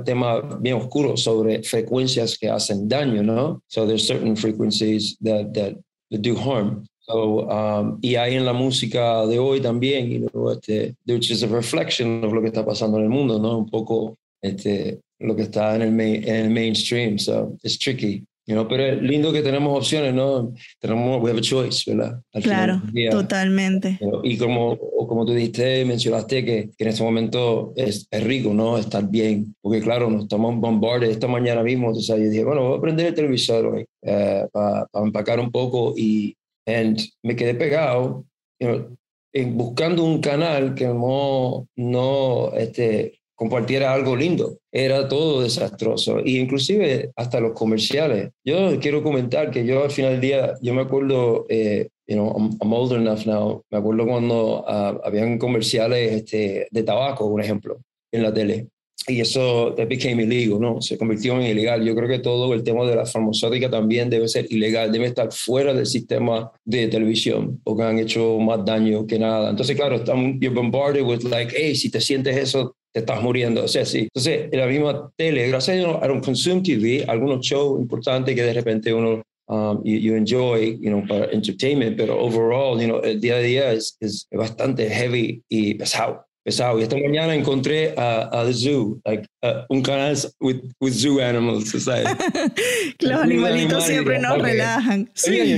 temas 0.04 0.60
bien 0.60 0.76
oscuros 0.76 1.22
sobre 1.22 1.62
frecuencias 1.64 2.38
que 2.38 2.50
hacen 2.50 2.88
daño, 2.88 3.22
¿no? 3.22 3.62
So 3.68 3.86
there's 3.86 4.08
certain 4.08 4.36
frequencies 4.36 5.18
that, 5.24 5.54
that, 5.54 5.76
that 6.12 6.22
do 6.22 6.36
harm. 6.36 6.86
So, 7.02 7.50
um, 7.50 8.00
y 8.02 8.16
hay 8.16 8.36
en 8.36 8.46
la 8.46 8.54
música 8.54 9.26
de 9.26 9.40
hoy 9.40 9.62
también, 9.62 10.12
you 10.12 10.28
know, 10.28 10.52
este, 10.52 10.96
which 11.06 11.32
is 11.32 11.42
a 11.42 11.48
reflection 11.48 12.24
of 12.24 12.34
lo 12.34 12.42
que 12.42 12.50
está 12.50 12.66
pasando 12.66 12.98
en 12.98 13.04
el 13.04 13.10
mundo, 13.10 13.40
¿no? 13.40 13.58
Un 13.58 13.70
poco 13.70 14.18
este, 14.42 15.00
lo 15.20 15.36
que 15.36 15.44
está 15.44 15.76
en 15.76 15.84
el, 15.84 15.92
main, 15.92 16.28
en 16.28 16.36
el 16.46 16.50
mainstream. 16.50 17.18
So 17.18 17.58
it's 17.64 17.78
tricky. 17.78 18.27
You 18.48 18.56
know, 18.56 18.66
pero 18.66 18.86
es 18.86 19.02
lindo 19.02 19.34
que 19.34 19.42
tenemos 19.42 19.78
opciones, 19.78 20.14
¿no? 20.14 20.54
Tenemos, 20.80 21.22
we 21.22 21.30
have 21.30 21.40
a 21.40 21.42
choice, 21.42 21.84
¿verdad? 21.86 22.22
claro, 22.42 22.82
totalmente. 23.12 24.00
Y 24.24 24.38
como, 24.38 24.78
como 24.78 25.26
tú 25.26 25.34
dijiste, 25.34 25.84
mencionaste 25.84 26.46
que, 26.46 26.70
que 26.78 26.84
en 26.86 26.90
este 26.90 27.04
momento 27.04 27.74
es, 27.76 28.08
es, 28.10 28.24
rico, 28.24 28.54
¿no? 28.54 28.78
Estar 28.78 29.10
bien, 29.10 29.54
porque 29.62 29.82
claro, 29.82 30.10
nos 30.10 30.24
estamos 30.24 30.56
bombardeando 30.62 31.12
esta 31.12 31.28
mañana 31.28 31.62
mismo, 31.62 31.88
entonces 31.88 32.18
yo 32.18 32.30
dije, 32.30 32.46
bueno, 32.46 32.70
voy 32.70 32.78
a 32.78 32.82
prender 32.82 33.08
el 33.08 33.14
televisor 33.16 33.66
hoy 33.66 33.86
eh, 34.02 34.48
para 34.54 34.88
empacar 34.94 35.42
un 35.42 35.52
poco 35.52 35.94
y 35.98 36.34
and 36.66 37.02
me 37.24 37.36
quedé 37.36 37.54
pegado, 37.54 38.26
you 38.60 38.68
know, 38.68 38.98
en 39.34 39.58
buscando 39.58 40.06
un 40.06 40.22
canal 40.22 40.74
que 40.74 40.86
no, 40.88 41.68
no 41.76 42.54
este, 42.54 43.20
compartiera 43.38 43.94
algo 43.94 44.16
lindo. 44.16 44.58
Era 44.72 45.08
todo 45.08 45.44
desastroso. 45.44 46.20
Y 46.26 46.40
inclusive 46.40 47.12
hasta 47.16 47.40
los 47.40 47.54
comerciales. 47.54 48.32
Yo 48.44 48.80
quiero 48.80 49.04
comentar 49.04 49.52
que 49.52 49.66
yo 49.66 49.84
al 49.84 49.92
final 49.92 50.14
del 50.14 50.22
día, 50.22 50.54
yo 50.62 50.74
me 50.74 50.82
acuerdo, 50.82 51.46
eh, 51.48 51.88
you 52.08 52.16
know, 52.16 52.36
I'm, 52.36 52.74
older 52.74 53.00
enough 53.00 53.26
now, 53.26 53.64
me 53.70 53.78
acuerdo 53.78 54.08
cuando 54.08 54.62
uh, 54.62 55.00
habían 55.06 55.38
comerciales 55.38 56.14
este, 56.14 56.68
de 56.72 56.84
tabaco, 56.84 57.30
por 57.30 57.40
ejemplo, 57.42 57.78
en 58.12 58.24
la 58.24 58.34
tele. 58.34 58.68
Y 59.08 59.22
eso 59.22 59.74
became 59.76 60.24
illegal, 60.24 60.60
¿no? 60.60 60.82
Se 60.82 60.98
convirtió 60.98 61.36
en 61.36 61.44
ilegal. 61.44 61.86
Yo 61.86 61.96
creo 61.96 62.10
que 62.10 62.20
todo 62.20 62.54
el 62.54 62.64
tema 62.64 62.86
de 62.86 62.96
la 62.96 63.06
farmacéutica 63.06 63.70
también 63.70 64.10
debe 64.10 64.28
ser 64.28 64.52
ilegal, 64.52 64.92
debe 64.92 65.06
estar 65.06 65.32
fuera 65.32 65.74
del 65.74 65.86
sistema 65.86 66.52
de 66.66 66.88
televisión, 66.88 67.62
porque 67.64 67.84
han 67.84 68.00
hecho 68.00 68.38
más 68.40 68.66
daño 68.66 69.06
que 69.06 69.20
nada. 69.20 69.52
Entonces, 69.52 69.78
claro, 69.78 69.98
están, 69.98 70.40
you're 70.42 70.54
bombarded 70.54 71.04
with 71.04 71.24
like, 71.24 71.54
hey, 71.56 71.76
si 71.76 71.90
te 71.90 72.02
sientes 72.02 72.36
eso, 72.36 72.76
te 72.94 73.00
estás 73.00 73.22
muriendo. 73.22 73.64
O 73.64 73.68
sea, 73.68 73.86
sí. 73.86 74.08
Entonces, 74.14 74.50
en 74.52 74.60
la 74.60 74.68
misma 74.68 75.12
tele, 75.16 75.48
gracias 75.48 75.86
a 75.86 76.06
I 76.06 76.08
don't 76.08 76.24
consume 76.24 76.62
TV, 76.62 77.06
algunos 77.08 77.46
shows 77.46 77.80
importantes 77.80 78.36
que 78.36 78.44
de 78.44 78.54
repente 78.54 78.94
uno 78.94 79.22
um, 79.48 79.82
you, 79.84 80.16
enjoy, 80.16 80.78
you 80.80 80.90
know, 80.90 81.06
para 81.08 81.32
entertainment, 81.32 81.98
pero 81.98 82.20
overall, 82.20 82.80
you 82.80 82.88
know, 82.88 83.02
el 83.02 83.20
día 83.20 83.36
a 83.36 83.40
día 83.40 83.72
es, 83.72 83.98
es 84.00 84.28
bastante 84.32 84.90
heavy 84.90 85.44
y 85.50 85.74
pesado 85.76 86.27
pesado. 86.48 86.80
Y 86.80 86.84
esta 86.84 86.96
mañana 86.96 87.36
encontré 87.36 87.94
a, 87.98 88.30
a 88.32 88.46
The 88.46 88.54
Zoo, 88.54 89.02
like, 89.04 89.28
un 89.68 89.82
canal 89.82 90.16
with, 90.40 90.62
with 90.80 90.94
zoo 90.94 91.20
animals, 91.20 91.70
¿sabes? 91.84 92.08
Los 93.02 93.22
animalitos 93.22 93.84
siempre 93.84 94.18
nos 94.18 94.42
relajan. 94.42 95.12
Sí. 95.14 95.58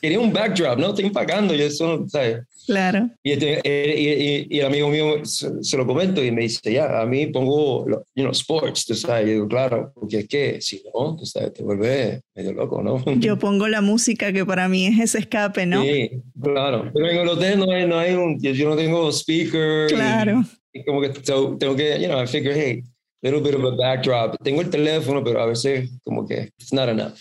quería 0.00 0.20
un 0.20 0.32
backdrop, 0.32 0.78
¿no? 0.78 0.90
Estoy 0.90 1.10
pagando 1.10 1.52
y 1.52 1.62
eso, 1.62 2.06
¿sabes? 2.06 2.42
Claro. 2.64 3.10
Este, 3.24 3.60
y, 3.64 4.54
y, 4.54 4.60
el 4.60 4.66
amigo 4.66 4.88
mío 4.88 5.24
se, 5.24 5.76
lo 5.76 5.84
comento 5.84 6.22
y 6.22 6.30
me 6.30 6.42
dice, 6.42 6.72
ya, 6.72 7.00
a 7.00 7.06
mí 7.06 7.26
pongo, 7.26 7.84
you 7.88 8.22
know, 8.22 8.30
sports, 8.30 8.86
tú 8.86 8.94
sabes. 8.94 9.26
Yo 9.26 9.32
digo, 9.32 9.48
claro, 9.48 9.90
porque 9.96 10.20
es 10.20 10.28
que 10.28 10.60
si 10.60 10.80
no, 10.94 11.16
tú 11.16 11.26
sabes, 11.26 11.52
te 11.54 11.64
vuelve 11.64 12.20
medio 12.36 12.52
loco, 12.52 12.80
¿no? 12.82 13.02
Yo 13.16 13.36
pongo 13.36 13.66
la 13.66 13.80
música 13.80 14.32
que 14.32 14.46
para 14.46 14.68
mí 14.68 14.86
es 14.86 15.00
ese 15.00 15.18
escape, 15.18 15.66
¿no? 15.66 15.82
Sí, 15.82 16.22
claro. 16.42 16.90
Pero 16.92 17.08
en 17.08 17.16
el 17.18 17.28
hotel 17.28 17.58
no 17.58 17.70
hay, 17.70 17.86
no 17.86 17.98
hay 17.98 18.14
un, 18.14 18.40
yo 18.40 18.68
no 18.68 18.76
tengo 18.76 19.10
speaker. 19.10 19.88
Claro. 19.88 20.42
Y, 20.72 20.84
como 20.84 21.00
que 21.00 21.08
tengo 21.10 21.76
que, 21.76 22.00
you 22.00 22.06
know, 22.06 22.22
I 22.22 22.26
figure, 22.26 22.54
hey, 22.54 22.82
little 23.22 23.40
bit 23.40 23.54
of 23.54 23.64
a 23.64 23.76
backdrop. 23.76 24.36
Tengo 24.42 24.60
el 24.60 24.70
teléfono, 24.70 25.22
pero 25.22 25.40
a 25.40 25.46
veces 25.46 25.90
como 26.04 26.26
que 26.26 26.52
it's 26.58 26.72
not 26.72 26.88
enough. 26.88 27.14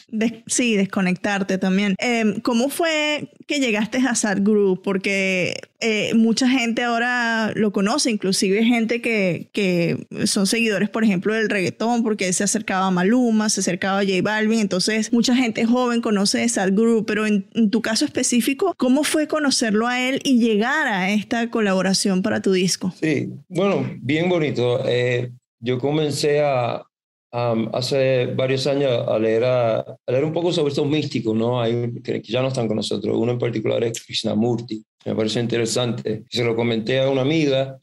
sí, 0.47 0.75
desconectarte 0.75 1.57
también. 1.57 1.95
Em, 1.99 2.39
¿Cómo 2.41 2.69
fue 2.69 3.29
que 3.47 3.59
llegaste 3.59 3.97
a 3.97 4.15
Sadhguru? 4.15 4.81
Porque 4.81 5.55
eh, 5.81 6.13
mucha 6.13 6.47
gente 6.49 6.83
ahora 6.83 7.51
lo 7.55 7.71
conoce, 7.71 8.11
inclusive 8.11 8.63
gente 8.63 9.01
que, 9.01 9.49
que 9.53 10.07
son 10.25 10.45
seguidores, 10.47 10.89
por 10.89 11.03
ejemplo, 11.03 11.33
del 11.33 11.49
reggaetón, 11.49 12.03
porque 12.03 12.31
se 12.33 12.43
acercaba 12.43 12.87
a 12.87 12.91
Maluma, 12.91 13.49
se 13.49 13.61
acercaba 13.61 13.99
a 13.99 14.03
J 14.03 14.21
Balvin, 14.21 14.59
entonces 14.59 15.11
mucha 15.13 15.35
gente 15.35 15.65
joven 15.65 16.01
conoce 16.01 16.39
de 16.39 16.49
Sadhguru, 16.49 17.05
pero 17.05 17.25
en, 17.25 17.47
en 17.53 17.69
tu 17.69 17.81
caso 17.81 18.05
específico, 18.05 18.73
¿cómo 18.77 19.03
fue 19.03 19.27
conocerlo 19.27 19.87
a 19.87 20.01
él 20.01 20.19
y 20.23 20.39
llegar 20.39 20.87
a 20.87 21.11
esta 21.11 21.49
colaboración 21.49 22.21
para 22.21 22.41
tu 22.41 22.51
disco? 22.51 22.93
Sí, 22.99 23.29
bueno, 23.47 23.89
bien 24.01 24.29
bonito. 24.29 24.81
Eh, 24.85 25.31
yo 25.59 25.77
comencé 25.79 26.41
a, 26.41 26.83
hace 27.31 28.27
varios 28.27 28.65
años 28.67 29.07
a 29.07 29.19
leer, 29.19 29.43
a, 29.43 29.97
leer 30.07 30.25
un 30.25 30.33
poco 30.33 30.51
sobre 30.51 30.69
estos 30.69 30.87
místicos, 30.87 31.35
¿no? 31.35 31.61
Hay, 31.61 31.93
que, 32.03 32.21
ya 32.21 32.41
no 32.41 32.47
están 32.47 32.67
con 32.67 32.77
nosotros. 32.77 33.15
Uno 33.15 33.33
en 33.33 33.39
particular 33.39 33.83
es 33.83 34.03
Krishnamurti. 34.03 34.83
Me 35.05 35.15
parece 35.15 35.39
interesante. 35.39 36.23
Se 36.29 36.43
lo 36.43 36.55
comenté 36.55 36.99
a 36.99 37.09
una 37.09 37.21
amiga, 37.21 37.77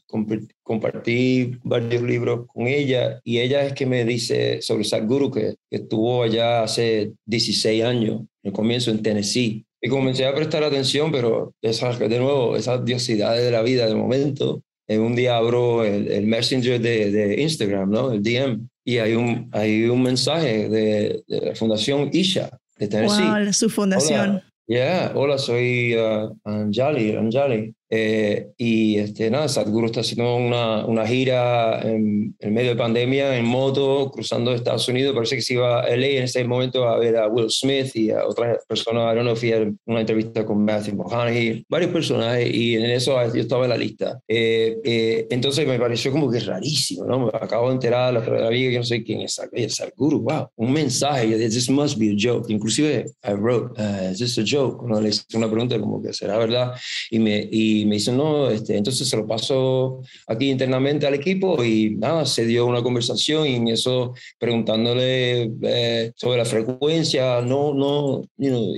compartí 0.63 1.57
varios 1.63 2.03
libros 2.03 2.45
con 2.47 2.67
ella 2.67 3.19
y 3.23 3.39
ella 3.39 3.65
es 3.65 3.73
que 3.73 3.85
me 3.85 4.05
dice 4.05 4.61
sobre 4.61 4.83
Sadhguru 4.83 5.31
que, 5.31 5.55
que 5.69 5.77
estuvo 5.77 6.23
allá 6.23 6.63
hace 6.63 7.13
16 7.25 7.83
años, 7.83 8.21
en 8.21 8.27
el 8.43 8.53
comienzo 8.53 8.91
en 8.91 9.01
Tennessee. 9.01 9.65
Y 9.81 9.89
comencé 9.89 10.25
a 10.25 10.33
prestar 10.33 10.63
atención, 10.63 11.11
pero 11.11 11.53
esas, 11.61 11.99
de 11.99 12.19
nuevo, 12.19 12.55
esas 12.55 12.83
diosidades 12.83 13.43
de 13.45 13.51
la 13.51 13.61
vida 13.61 13.85
de 13.85 13.95
momento, 13.95 14.63
en 14.87 15.01
un 15.01 15.15
día 15.15 15.37
abro 15.37 15.83
el, 15.83 16.07
el 16.09 16.25
Messenger 16.25 16.79
de, 16.79 17.11
de, 17.11 17.41
Instagram, 17.41 17.89
¿no? 17.89 18.11
El 18.11 18.23
DM, 18.23 18.67
y 18.85 18.97
hay 18.97 19.13
un, 19.13 19.49
hay 19.51 19.85
un 19.85 20.01
mensaje 20.01 20.69
de, 20.69 21.23
de 21.27 21.41
la 21.41 21.55
Fundación 21.55 22.09
Isha 22.13 22.49
de 22.77 22.87
Tennessee. 22.87 23.23
Wow, 23.23 23.53
su 23.53 23.69
fundación. 23.69 24.29
Hola, 24.29 24.43
yeah, 24.67 25.11
hola 25.13 25.37
soy 25.37 25.95
uh, 25.95 26.33
Anjali, 26.45 27.15
Anjali. 27.15 27.73
Eh, 27.89 28.49
y 28.57 28.97
este, 28.97 29.29
nada, 29.29 29.47
Sadhguru 29.47 29.85
está 29.85 30.01
haciendo 30.01 30.35
una, 30.35 30.85
una 30.85 31.07
gira 31.07 31.81
en, 31.81 32.35
en, 32.39 32.53
medio 32.53 32.71
de 32.71 32.75
pandemia 32.75 33.37
en 33.37 33.45
moto, 33.45 34.11
cruzando 34.11 34.53
Estados 34.53 34.87
Unidos. 34.87 35.15
Parece 35.15 35.37
que 35.37 35.41
se 35.41 35.53
iba 35.53 35.81
a 35.81 35.89
LA 35.95 36.07
en 36.07 36.23
ese 36.23 36.43
momento 36.43 36.87
a 36.87 36.97
ver 36.97 37.17
a 37.17 37.27
Will 37.27 37.49
Smith 37.49 37.95
y 37.95 38.11
a 38.11 38.25
otras 38.25 38.57
personas. 38.67 39.13
I 39.13 39.15
don't 39.15 39.25
know 39.25 39.33
if 39.33 39.77
una 39.85 40.01
entrevista 40.01 40.45
con 40.45 40.63
Matthew 40.63 40.95
McConaughey, 40.95 41.65
varios 41.69 41.91
personajes, 41.91 42.53
y 42.53 42.75
en 42.75 42.85
eso 42.85 43.17
yo 43.33 43.41
estaba 43.41 43.63
en 43.63 43.69
la 43.69 43.77
lista. 43.77 44.19
Eh, 44.27 44.77
eh, 44.83 45.27
entonces 45.29 45.65
me 45.67 45.79
pareció 45.79 46.11
como 46.11 46.29
que 46.29 46.39
rarísimo, 46.39 47.05
¿no? 47.05 47.27
Me 47.27 47.31
acabo 47.33 47.67
de 47.69 47.75
enterar 47.75 48.13
la 48.13 48.19
otra 48.19 48.49
vez 48.49 48.71
que 48.71 48.77
no 48.77 48.83
sé 48.83 49.03
quién 49.03 49.21
es 49.21 49.39
Sadhguru, 49.75 50.21
wow, 50.21 50.49
un 50.55 50.73
mensaje. 50.73 51.37
This 51.37 51.69
must 51.69 51.97
be 51.97 52.11
a 52.11 52.15
joke. 52.17 52.51
Inclusive, 52.51 53.05
I 53.23 53.33
wrote, 53.33 53.79
uh, 53.79 54.11
is 54.11 54.19
this 54.19 54.37
a 54.37 54.43
joke? 54.45 54.85
No, 54.87 54.99
le 54.99 55.09
hice 55.09 55.23
una 55.35 55.49
pregunta 55.49 55.79
como 55.79 56.01
que 56.01 56.13
será 56.13 56.37
verdad. 56.37 56.73
Y 57.09 57.19
me. 57.19 57.47
Y 57.51 57.76
y 57.81 57.85
me 57.85 57.95
dicen, 57.95 58.17
no, 58.17 58.49
este, 58.49 58.77
entonces 58.77 59.07
se 59.07 59.17
lo 59.17 59.25
paso 59.25 60.01
aquí 60.27 60.49
internamente 60.49 61.07
al 61.07 61.13
equipo 61.13 61.63
y 61.63 61.95
nada, 61.95 62.25
se 62.25 62.45
dio 62.45 62.65
una 62.65 62.81
conversación 62.81 63.47
y 63.47 63.55
en 63.55 63.67
eso 63.69 64.13
preguntándole 64.39 65.51
eh, 65.61 66.11
sobre 66.15 66.37
la 66.37 66.45
frecuencia, 66.45 67.41
no, 67.41 67.73
no, 67.73 68.21
you 68.37 68.49
know, 68.49 68.73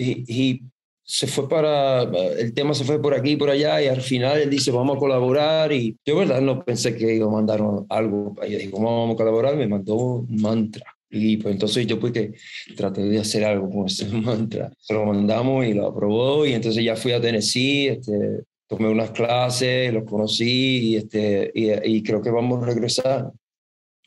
se 1.11 1.25
fue 1.25 1.49
para, 1.49 2.03
el 2.03 2.53
tema 2.53 2.75
se 2.75 2.83
fue 2.83 3.01
por 3.01 3.15
aquí 3.15 3.31
y 3.31 3.35
por 3.35 3.49
allá 3.49 3.81
y 3.81 3.87
al 3.87 4.01
final 4.01 4.39
él 4.39 4.49
dice, 4.51 4.69
vamos 4.69 4.97
a 4.97 4.99
colaborar 4.99 5.71
y 5.73 5.97
yo, 6.05 6.17
verdad, 6.17 6.39
no 6.39 6.63
pensé 6.63 6.95
que 6.95 7.15
iba 7.15 7.25
a 7.25 7.31
mandar 7.31 7.61
algo, 7.89 8.35
yo 8.43 8.57
dije, 8.57 8.69
¿cómo 8.69 9.01
vamos 9.01 9.15
a 9.15 9.17
colaborar? 9.17 9.55
Me 9.57 9.67
mandó 9.67 9.95
un 9.95 10.39
mantra. 10.39 10.85
Y 11.09 11.37
pues 11.37 11.53
entonces 11.53 11.87
yo 11.87 11.99
pues 11.99 12.13
que 12.13 12.33
traté 12.75 13.01
de 13.01 13.17
hacer 13.17 13.43
algo 13.43 13.71
con 13.71 13.87
ese 13.87 14.05
mantra. 14.09 14.71
Se 14.79 14.93
lo 14.93 15.03
mandamos 15.05 15.65
y 15.65 15.73
lo 15.73 15.87
aprobó 15.87 16.45
y 16.45 16.53
entonces 16.53 16.83
ya 16.83 16.95
fui 16.95 17.11
a 17.11 17.19
Tennessee, 17.19 17.87
este, 17.87 18.43
tomé 18.69 18.87
unas 18.87 19.09
clases, 19.11 19.91
los 19.91 20.03
conocí 20.03 20.91
y, 20.91 20.95
este, 20.97 21.51
y, 21.53 22.03
creo 22.03 22.21
que 22.21 22.29
vamos 22.29 22.61
a 22.61 22.67
regresar. 22.67 23.31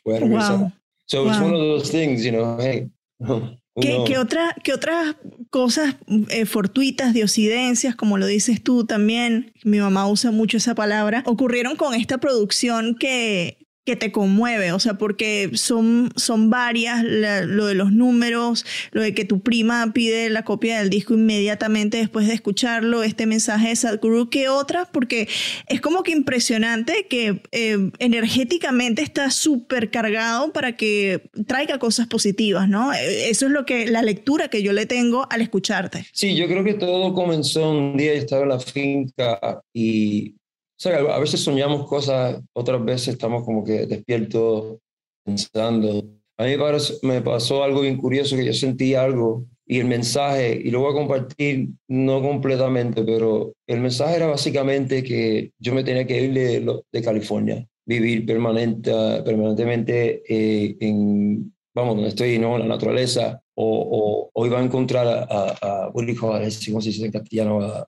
Voy 0.04 0.16
a 0.16 0.20
regresar. 0.20 0.58
Wow. 0.58 0.72
So 1.06 1.26
it's 1.26 1.40
one 1.40 1.52
of 1.52 1.60
those 1.60 1.90
things, 1.90 2.24
you 2.24 2.30
know, 2.30 2.56
hey. 2.58 2.88
¿Qué, 3.80 4.04
¿Qué, 4.06 4.18
otra, 4.18 4.54
¿Qué, 4.62 4.74
otras 4.74 5.16
cosas 5.50 5.96
eh, 6.28 6.44
fortuitas, 6.44 7.14
diosidencias, 7.14 7.96
como 7.96 8.18
lo 8.18 8.26
dices 8.26 8.62
tú 8.62 8.84
también, 8.84 9.52
mi 9.64 9.78
mamá 9.78 10.06
usa 10.08 10.30
mucho 10.30 10.58
esa 10.58 10.74
palabra, 10.74 11.22
ocurrieron 11.26 11.76
con 11.76 11.94
esta 11.94 12.18
producción 12.18 12.94
que, 12.94 13.61
que 13.84 13.96
te 13.96 14.12
conmueve, 14.12 14.70
o 14.72 14.78
sea, 14.78 14.94
porque 14.94 15.50
son, 15.54 16.12
son 16.14 16.50
varias, 16.50 17.02
lo 17.02 17.66
de 17.66 17.74
los 17.74 17.90
números, 17.90 18.64
lo 18.92 19.02
de 19.02 19.12
que 19.12 19.24
tu 19.24 19.40
prima 19.40 19.92
pide 19.92 20.30
la 20.30 20.44
copia 20.44 20.78
del 20.78 20.88
disco 20.88 21.14
inmediatamente 21.14 21.96
después 21.96 22.28
de 22.28 22.34
escucharlo, 22.34 23.02
este 23.02 23.26
mensaje 23.26 23.68
de 23.68 23.76
Sadhguru, 23.76 24.30
que 24.30 24.48
otras, 24.48 24.88
porque 24.92 25.28
es 25.66 25.80
como 25.80 26.04
que 26.04 26.12
impresionante 26.12 27.06
que 27.08 27.42
eh, 27.50 27.90
energéticamente 27.98 29.02
está 29.02 29.30
súper 29.30 29.90
cargado 29.90 30.52
para 30.52 30.76
que 30.76 31.30
traiga 31.48 31.78
cosas 31.80 32.06
positivas, 32.06 32.68
¿no? 32.68 32.92
Eso 32.92 33.46
es 33.46 33.52
lo 33.52 33.66
que, 33.66 33.86
la 33.86 34.02
lectura 34.02 34.46
que 34.46 34.62
yo 34.62 34.72
le 34.72 34.86
tengo 34.86 35.26
al 35.28 35.40
escucharte. 35.40 36.06
Sí, 36.12 36.36
yo 36.36 36.46
creo 36.46 36.62
que 36.62 36.74
todo 36.74 37.14
comenzó 37.14 37.70
un 37.70 37.96
día, 37.96 38.14
yo 38.14 38.20
estaba 38.20 38.42
en 38.42 38.48
la 38.48 38.60
finca 38.60 39.40
y 39.74 40.36
sea, 40.82 40.98
a 40.98 41.18
veces 41.20 41.40
soñamos 41.40 41.86
cosas, 41.86 42.40
otras 42.52 42.84
veces 42.84 43.08
estamos 43.14 43.44
como 43.44 43.62
que 43.62 43.86
despiertos 43.86 44.78
pensando. 45.24 46.02
A 46.36 46.44
mí 46.44 46.56
me 47.02 47.20
pasó 47.20 47.62
algo 47.62 47.82
bien 47.82 47.96
curioso, 47.96 48.36
que 48.36 48.44
yo 48.44 48.52
sentí 48.52 48.94
algo 48.94 49.46
y 49.64 49.78
el 49.78 49.86
mensaje, 49.86 50.60
y 50.62 50.70
lo 50.70 50.80
voy 50.80 50.90
a 50.90 50.96
compartir 50.96 51.68
no 51.86 52.20
completamente, 52.20 53.04
pero 53.04 53.52
el 53.68 53.80
mensaje 53.80 54.16
era 54.16 54.26
básicamente 54.26 55.04
que 55.04 55.52
yo 55.58 55.72
me 55.72 55.84
tenía 55.84 56.04
que 56.04 56.20
ir 56.20 56.34
de, 56.34 56.82
de 56.92 57.02
California, 57.02 57.64
vivir 57.86 58.26
permanente, 58.26 58.90
permanentemente 59.24 60.22
eh, 60.28 60.76
en, 60.80 61.54
vamos, 61.74 61.94
donde 61.94 62.08
estoy, 62.08 62.40
¿no? 62.40 62.58
La 62.58 62.66
naturaleza, 62.66 63.40
o, 63.54 64.30
o, 64.34 64.46
iba 64.46 64.58
a 64.58 64.64
encontrar 64.64 65.06
a, 65.06 65.22
a, 65.30 65.86
a 65.86 65.92
¿cómo 65.92 66.80
se 66.80 66.88
dice 66.88 67.06
en 67.06 67.12
castellano? 67.12 67.60
A, 67.60 67.86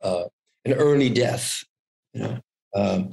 an 0.65 0.73
early 0.73 1.11
death. 1.11 1.65
Um, 2.75 3.11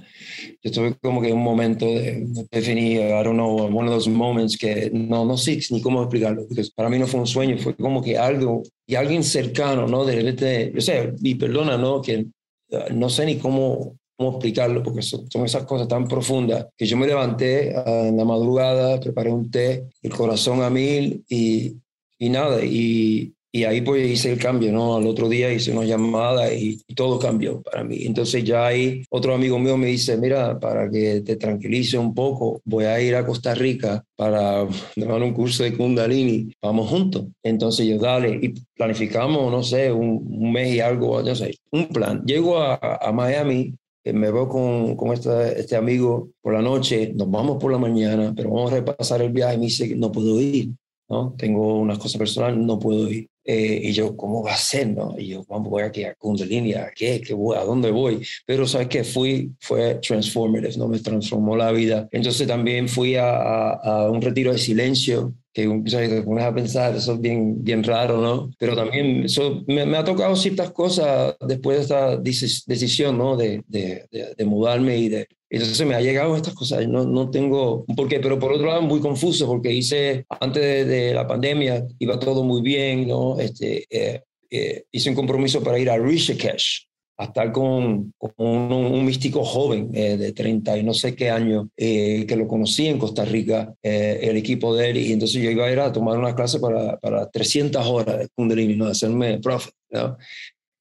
yo 0.64 0.72
estuve 0.72 0.96
como 0.96 1.22
que 1.22 1.32
un 1.32 1.44
momento 1.44 1.86
de 1.86 2.26
definir, 2.50 3.02
I 3.02 3.24
don't 3.24 3.36
know, 3.36 3.68
one 3.68 3.88
of 3.88 3.94
those 3.94 4.10
moments 4.10 4.58
que 4.58 4.90
no, 4.92 5.24
no 5.24 5.38
sé 5.38 5.60
ni 5.70 5.82
cómo 5.82 6.02
explicarlo, 6.02 6.48
porque 6.48 6.64
para 6.76 6.90
mí 6.90 6.98
no 6.98 7.06
fue 7.06 7.20
un 7.20 7.28
sueño, 7.28 7.58
fue 7.60 7.76
como 7.76 8.02
que 8.02 8.18
algo, 8.18 8.64
y 8.88 8.96
alguien 8.96 9.24
cercano, 9.24 9.88
¿no? 9.88 10.04
De 10.04 10.16
repente, 10.16 10.72
yo 10.74 10.82
sé, 10.82 11.14
y 11.22 11.36
perdona, 11.36 11.78
¿no? 11.78 12.02
Que 12.02 12.26
uh, 12.72 12.94
no 12.94 13.08
sé 13.08 13.24
ni 13.26 13.38
cómo, 13.38 13.98
cómo 14.18 14.32
explicarlo, 14.32 14.82
porque 14.82 15.04
son, 15.04 15.30
son, 15.30 15.46
esas 15.46 15.64
cosas 15.66 15.88
tan 15.88 16.08
profundas, 16.08 16.66
que 16.76 16.88
yo 16.88 16.98
me 16.98 17.06
levanté 17.06 17.76
uh, 17.76 18.08
en 18.08 18.18
la 18.18 18.26
madrugada, 18.26 19.00
preparé 19.00 19.32
un 19.32 19.52
té, 19.52 19.84
el 20.02 20.12
corazón 20.12 20.64
a 20.64 20.72
mil, 20.72 21.24
y, 21.30 21.76
y 22.18 22.30
nada, 22.30 22.66
y 22.66 23.32
y 23.54 23.66
ahí 23.66 23.82
pues 23.82 24.10
hice 24.10 24.32
el 24.32 24.40
cambio, 24.40 24.72
¿no? 24.72 24.96
Al 24.96 25.06
otro 25.06 25.28
día 25.28 25.52
hice 25.52 25.72
una 25.72 25.86
llamada 25.86 26.54
y, 26.54 26.78
todo 26.96 27.20
cambió 27.20 27.62
para 27.62 27.84
mí. 27.84 28.04
Entonces 28.06 28.44
ya 28.44 28.68
ahí 28.68 29.04
otro 29.10 29.34
amigo 29.34 29.60
mío 29.60 29.78
me 29.78 29.88
dice, 29.88 30.18
mira, 30.18 30.60
para 30.60 30.90
que 30.90 31.22
te 31.22 31.36
tranquilice 31.36 31.98
un 31.98 32.14
poco, 32.14 32.62
voy 32.64 32.86
a 32.86 33.02
ir 33.02 33.16
a 33.16 33.26
Costa 33.26 33.54
Rica 33.56 34.04
para 34.16 34.66
dar 34.96 35.22
un 35.22 35.34
curso 35.34 35.64
de 35.64 35.76
Kundalini, 35.76 36.54
vamos 36.62 36.90
juntos. 36.90 37.26
Entonces 37.44 37.88
yo, 37.88 37.98
dale, 37.98 38.40
y 38.42 38.54
planificamos, 38.76 39.52
no 39.52 39.64
sé, 39.64 39.92
un, 39.92 40.52
mes 40.52 40.76
y 40.76 40.80
algo, 40.80 41.22
no 41.22 41.36
sé, 41.36 41.56
un 41.72 41.88
plan. 41.88 42.24
Llego 42.26 42.58
a, 42.58 42.76
a 42.76 43.12
Miami, 43.12 43.74
eh, 44.04 44.14
me 44.14 44.32
veo 44.32 44.48
con, 44.48 44.96
con 44.96 45.14
este, 45.14 45.60
este 45.60 45.76
amigo 45.76 46.30
por 46.42 46.54
la 46.54 46.62
noche, 46.62 47.14
nos 47.16 47.30
vamos 47.30 47.58
por 47.62 47.72
la 47.72 47.78
mañana, 47.78 48.34
pero 48.36 48.50
vamos 48.50 48.72
a 48.72 48.76
repasar 48.76 49.22
el 49.22 49.32
viaje 49.32 49.56
y 49.56 49.58
me 49.58 49.66
dice 49.66 49.96
no 49.96 50.12
puedo 50.12 50.40
ir. 50.42 50.70
¿no? 51.10 51.34
Tengo 51.38 51.78
unas 51.78 52.00
cosas 52.00 52.18
personales, 52.18 52.58
no 52.58 52.80
puedo 52.80 53.10
ir. 53.10 53.28
Eh, 53.44 53.82
y 53.84 53.92
yo, 53.92 54.16
¿cómo 54.16 54.44
va 54.44 54.54
a 54.54 54.58
ser? 54.58 54.90
No? 54.90 55.16
Y 55.18 55.30
yo, 55.30 55.44
vamos, 55.48 55.70
voy 55.70 55.84
a 55.84 56.16
Kundalini, 56.16 56.74
¿a 56.74 56.92
qué? 56.96 57.22
¿Qué 57.22 57.34
voy? 57.34 57.58
¿A 57.58 57.64
dónde 57.64 57.90
voy? 57.90 58.26
Pero 58.46 58.68
¿sabes 58.68 58.88
qué? 58.88 59.04
Fui, 59.04 59.52
fue 59.60 59.96
transformative, 59.96 60.78
¿no? 60.78 60.88
Me 60.88 61.00
transformó 61.00 61.56
la 61.56 61.72
vida. 61.72 62.08
Entonces 62.12 62.48
también 62.48 62.88
fui 62.88 63.16
a, 63.16 63.72
a, 63.72 64.10
un 64.12 64.22
retiro 64.22 64.52
de 64.52 64.60
silencio 64.60 65.34
que 65.54 65.68
te 65.84 66.22
pones 66.22 66.46
a 66.46 66.54
pensar, 66.54 66.96
eso 66.96 67.14
es 67.14 67.20
bien, 67.20 67.62
bien 67.62 67.84
raro, 67.84 68.22
¿no? 68.22 68.52
Pero 68.58 68.74
también 68.74 69.26
eso 69.26 69.64
me, 69.68 69.86
me 69.86 69.98
ha 69.98 70.04
tocado 70.04 70.34
ciertas 70.36 70.72
cosas 70.72 71.36
después 71.46 71.78
de 71.78 71.84
esta 71.84 72.18
decisión, 72.18 73.18
¿no? 73.18 73.36
De, 73.36 73.62
de, 73.68 74.06
de, 74.12 74.34
de 74.38 74.46
mudarme 74.46 74.98
y 74.98 75.10
de, 75.10 75.28
entonces 75.60 75.86
me 75.86 75.96
ha 75.96 76.02
llegado 76.02 76.38
estas 76.38 76.54
cosas, 76.54 76.88
no, 76.88 77.04
no 77.04 77.30
tengo 77.30 77.84
por 77.98 78.08
qué, 78.08 78.22
pero 78.22 78.40
por 78.40 78.54
otro 78.54 78.68
lado 78.68 78.82
muy 78.82 79.02
confuso 79.02 79.46
porque 79.48 79.72
hice, 79.74 80.26
antes 80.40 80.88
de, 80.88 81.14
la 81.14 81.28
pandemia, 81.28 81.86
iba 82.00 82.18
todo 82.18 82.44
muy 82.46 82.62
bien, 82.62 83.06
¿no? 83.06 83.38
Este, 83.38 83.86
eh, 83.90 84.22
eh, 84.50 84.86
hice 84.92 85.10
un 85.10 85.16
compromiso 85.16 85.62
para 85.62 85.78
ir 85.78 85.90
a 85.90 85.98
Rishikesh, 85.98 86.88
a 87.18 87.26
estar 87.26 87.52
con, 87.52 88.14
con 88.18 88.34
un, 88.40 89.04
místico 89.04 89.44
joven 89.44 89.90
eh, 89.94 90.16
de 90.16 90.32
30 90.32 90.78
y 90.78 90.84
no 90.84 90.94
sé 90.94 91.16
qué 91.16 91.30
años, 91.30 91.68
que 91.76 92.36
lo 92.38 92.48
conocí 92.48 92.88
en 92.88 92.98
Costa 92.98 93.26
Rica, 93.26 93.74
el 93.82 94.38
equipo 94.38 94.74
de 94.74 94.90
él, 94.90 94.98
y 94.98 95.12
entonces 95.12 95.42
yo 95.42 95.52
iba 95.52 95.66
a 95.66 95.72
ir 95.72 95.82
a 95.82 95.92
tomar 95.92 96.18
una 96.18 96.34
clase 96.34 96.62
para, 96.62 96.98
para 96.98 97.30
300 97.30 97.86
horas 97.88 98.20
de 98.20 98.30
Kundalini, 98.34 98.78
¿no? 98.78 98.86
hacerme 98.86 99.40
profe. 99.40 99.72
¿no? 99.90 100.18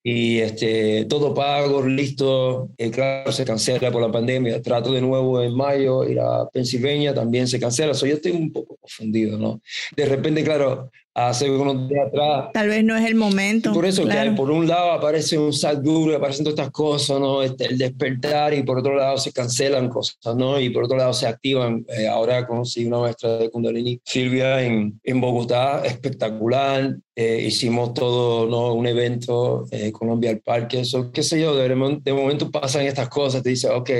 Y 0.02 0.38
este, 0.38 1.04
todo 1.06 1.34
pago, 1.34 1.84
listo. 1.86 2.70
Eh, 2.78 2.90
claro, 2.90 3.32
se 3.32 3.44
cancela 3.44 3.90
por 3.90 4.00
la 4.00 4.10
pandemia. 4.10 4.62
Trato 4.62 4.92
de 4.92 5.00
nuevo 5.00 5.42
en 5.42 5.54
mayo, 5.54 6.04
ir 6.08 6.20
a 6.20 6.48
Pensilvania, 6.48 7.14
también 7.14 7.46
se 7.46 7.60
cancela. 7.60 7.92
So, 7.94 8.06
yo 8.06 8.14
estoy 8.14 8.32
un 8.32 8.52
poco 8.52 8.76
confundido, 8.76 9.38
¿no? 9.38 9.60
De 9.96 10.06
repente, 10.06 10.42
claro, 10.42 10.90
hace 11.14 11.50
unos 11.50 11.88
días 11.88 12.06
atrás. 12.08 12.50
Tal 12.52 12.68
vez 12.68 12.84
no 12.84 12.96
es 12.96 13.04
el 13.06 13.14
momento. 13.14 13.72
Por 13.72 13.86
eso 13.86 14.06
que 14.06 14.30
por 14.36 14.50
un 14.50 14.68
lado 14.68 14.92
aparece 14.92 15.38
un 15.38 15.52
Sadhguru, 15.52 16.14
aparecen 16.14 16.44
todas 16.44 16.58
estas 16.58 16.70
cosas, 16.70 17.20
¿no? 17.20 17.42
Este, 17.42 17.66
el 17.66 17.78
despertar 17.78 18.54
y 18.54 18.62
por 18.62 18.78
otro 18.78 18.94
lado 18.94 19.18
se 19.18 19.32
cancelan 19.32 19.88
cosas, 19.88 20.36
¿no? 20.36 20.60
Y 20.60 20.70
por 20.70 20.84
otro 20.84 20.96
lado 20.96 21.12
se 21.12 21.26
activan. 21.26 21.84
Eh, 21.88 22.06
ahora 22.06 22.46
conocí 22.46 22.84
una 22.84 22.98
maestra 22.98 23.38
de 23.38 23.50
Kundalini, 23.50 24.00
Silvia, 24.04 24.62
en, 24.62 25.00
en 25.02 25.20
Bogotá, 25.20 25.82
espectacular. 25.84 26.96
Eh, 27.16 27.44
hicimos 27.46 27.92
todo, 27.92 28.46
¿no? 28.46 28.72
Un 28.72 28.86
evento, 28.86 29.66
eh, 29.70 29.92
Colombia 29.92 30.30
al 30.30 30.38
Parque, 30.38 30.80
eso, 30.80 31.10
qué 31.12 31.22
sé 31.22 31.38
yo, 31.38 31.54
de, 31.54 31.68
de, 31.68 32.12
momento 32.14 32.50
pasan 32.50 32.86
estas 32.86 33.10
cosas, 33.10 33.42
te 33.42 33.50
dice, 33.50 33.68
ok, 33.68 33.90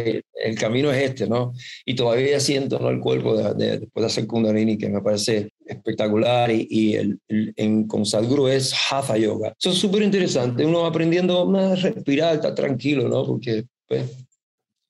el 0.42 0.59
camino 0.59 0.90
es 0.90 1.03
este, 1.03 1.27
¿no? 1.29 1.53
Y 1.85 1.94
todavía 1.94 2.40
siento, 2.40 2.79
¿no? 2.79 2.88
El 2.88 2.99
cuerpo 2.99 3.37
de, 3.37 3.53
de, 3.55 3.79
después 3.79 4.03
de 4.03 4.07
hacer 4.07 4.27
Kundalini, 4.27 4.79
que 4.79 4.88
me 4.88 5.03
parece 5.03 5.51
espectacular 5.70 6.50
y, 6.50 6.66
y 6.70 6.94
el, 6.94 7.18
el, 7.28 7.52
en, 7.56 7.87
con 7.87 8.04
Sadhguru 8.04 8.48
es 8.48 8.72
Hatha 8.72 9.16
Yoga. 9.16 9.54
Eso 9.59 9.70
es 9.70 9.78
súper 9.78 10.02
interesante, 10.02 10.64
uno 10.64 10.83
va 10.83 10.88
aprendiendo 10.88 11.56
a 11.56 11.74
respirar, 11.76 12.35
estar 12.35 12.54
tranquilo, 12.54 13.09
¿no? 13.09 13.24
Porque, 13.24 13.64
pues, 13.87 14.26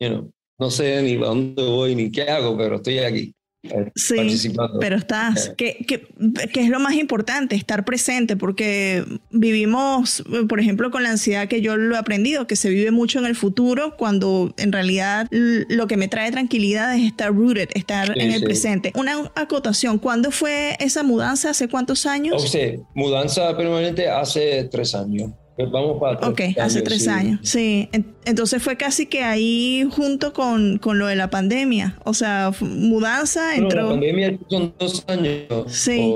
you 0.00 0.08
know, 0.08 0.32
no 0.58 0.70
sé 0.70 1.02
ni 1.02 1.16
a 1.16 1.26
dónde 1.26 1.62
voy 1.62 1.94
ni 1.94 2.10
qué 2.10 2.22
hago, 2.22 2.56
pero 2.56 2.76
estoy 2.76 2.98
aquí. 2.98 3.34
Eh, 3.62 3.92
sí, 3.94 4.54
pero 4.80 4.96
estás, 4.96 5.48
eh. 5.48 5.54
que, 5.54 5.84
que, 5.86 6.08
que, 6.48 6.60
es 6.60 6.70
lo 6.70 6.80
más 6.80 6.94
importante, 6.94 7.56
estar 7.56 7.84
presente, 7.84 8.34
porque 8.34 9.04
vivimos, 9.30 10.24
por 10.48 10.60
ejemplo, 10.60 10.90
con 10.90 11.02
la 11.02 11.10
ansiedad 11.10 11.46
que 11.46 11.60
yo 11.60 11.76
lo 11.76 11.94
he 11.94 11.98
aprendido, 11.98 12.46
que 12.46 12.56
se 12.56 12.70
vive 12.70 12.90
mucho 12.90 13.18
en 13.18 13.26
el 13.26 13.36
futuro, 13.36 13.96
cuando 13.98 14.54
en 14.56 14.72
realidad 14.72 15.26
lo 15.30 15.86
que 15.86 15.98
me 15.98 16.08
trae 16.08 16.30
tranquilidad 16.30 16.96
es 16.96 17.04
estar 17.04 17.34
rooted, 17.34 17.68
estar 17.74 18.18
en 18.18 18.32
el 18.32 18.42
presente. 18.42 18.92
Una 18.94 19.30
acotación, 19.34 19.98
¿cuándo 19.98 20.30
fue 20.30 20.76
esa 20.80 21.02
mudanza? 21.02 21.50
¿Hace 21.50 21.68
cuántos 21.68 22.06
años? 22.06 22.42
O 22.42 22.46
sea, 22.46 22.76
mudanza 22.94 23.54
permanente 23.56 24.08
hace 24.08 24.64
tres 24.70 24.94
años. 24.94 25.32
Vamos 25.70 26.00
para 26.00 26.28
Ok, 26.28 26.40
hace 26.60 26.82
tres 26.82 27.08
años. 27.08 27.40
Sí, 27.42 27.88
entonces 28.24 28.62
fue 28.62 28.76
casi 28.76 29.06
que 29.06 29.22
ahí 29.22 29.88
junto 29.90 30.32
con, 30.32 30.78
con 30.78 30.98
lo 30.98 31.06
de 31.06 31.16
la 31.16 31.30
pandemia. 31.30 31.98
O 32.04 32.14
sea, 32.14 32.52
mudanza, 32.60 33.56
entró. 33.56 33.82
la 33.82 33.88
pandemia 33.90 34.38
son 34.48 34.74
dos 34.78 35.04
años. 35.08 35.46
Sí. 35.68 36.12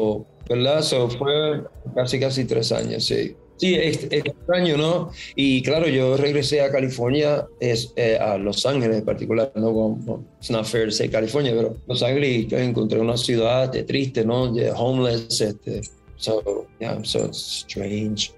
¿Verdad? 0.48 0.82
So, 0.82 1.08
fue 1.08 1.62
casi, 1.94 2.20
casi 2.20 2.44
tres 2.44 2.70
años, 2.72 3.04
sí. 3.04 3.34
Sí, 3.56 3.74
es, 3.76 4.08
extraño, 4.10 4.76
¿no? 4.76 5.10
Y 5.36 5.62
claro, 5.62 5.86
yo 5.86 6.16
regresé 6.16 6.60
a 6.60 6.72
California, 6.72 7.46
es, 7.60 7.92
eh, 7.96 8.18
a 8.20 8.36
Los 8.36 8.66
Ángeles 8.66 8.98
en 8.98 9.04
particular, 9.04 9.52
no 9.54 9.72
como, 9.72 10.24
it's 10.40 10.50
not 10.50 10.66
fair 10.66 10.86
to 10.86 10.90
say 10.90 11.08
California, 11.08 11.52
pero 11.54 11.76
Los 11.86 12.02
Ángeles 12.02 12.46
y 12.50 12.54
encontré 12.56 12.98
una 12.98 13.16
ciudad 13.16 13.70
triste, 13.86 14.24
¿no? 14.24 14.52
Homeless, 14.76 15.40
este, 15.40 15.82
so, 16.16 16.66
yeah, 16.80 16.98
so 17.04 17.30
strange. 17.32 18.32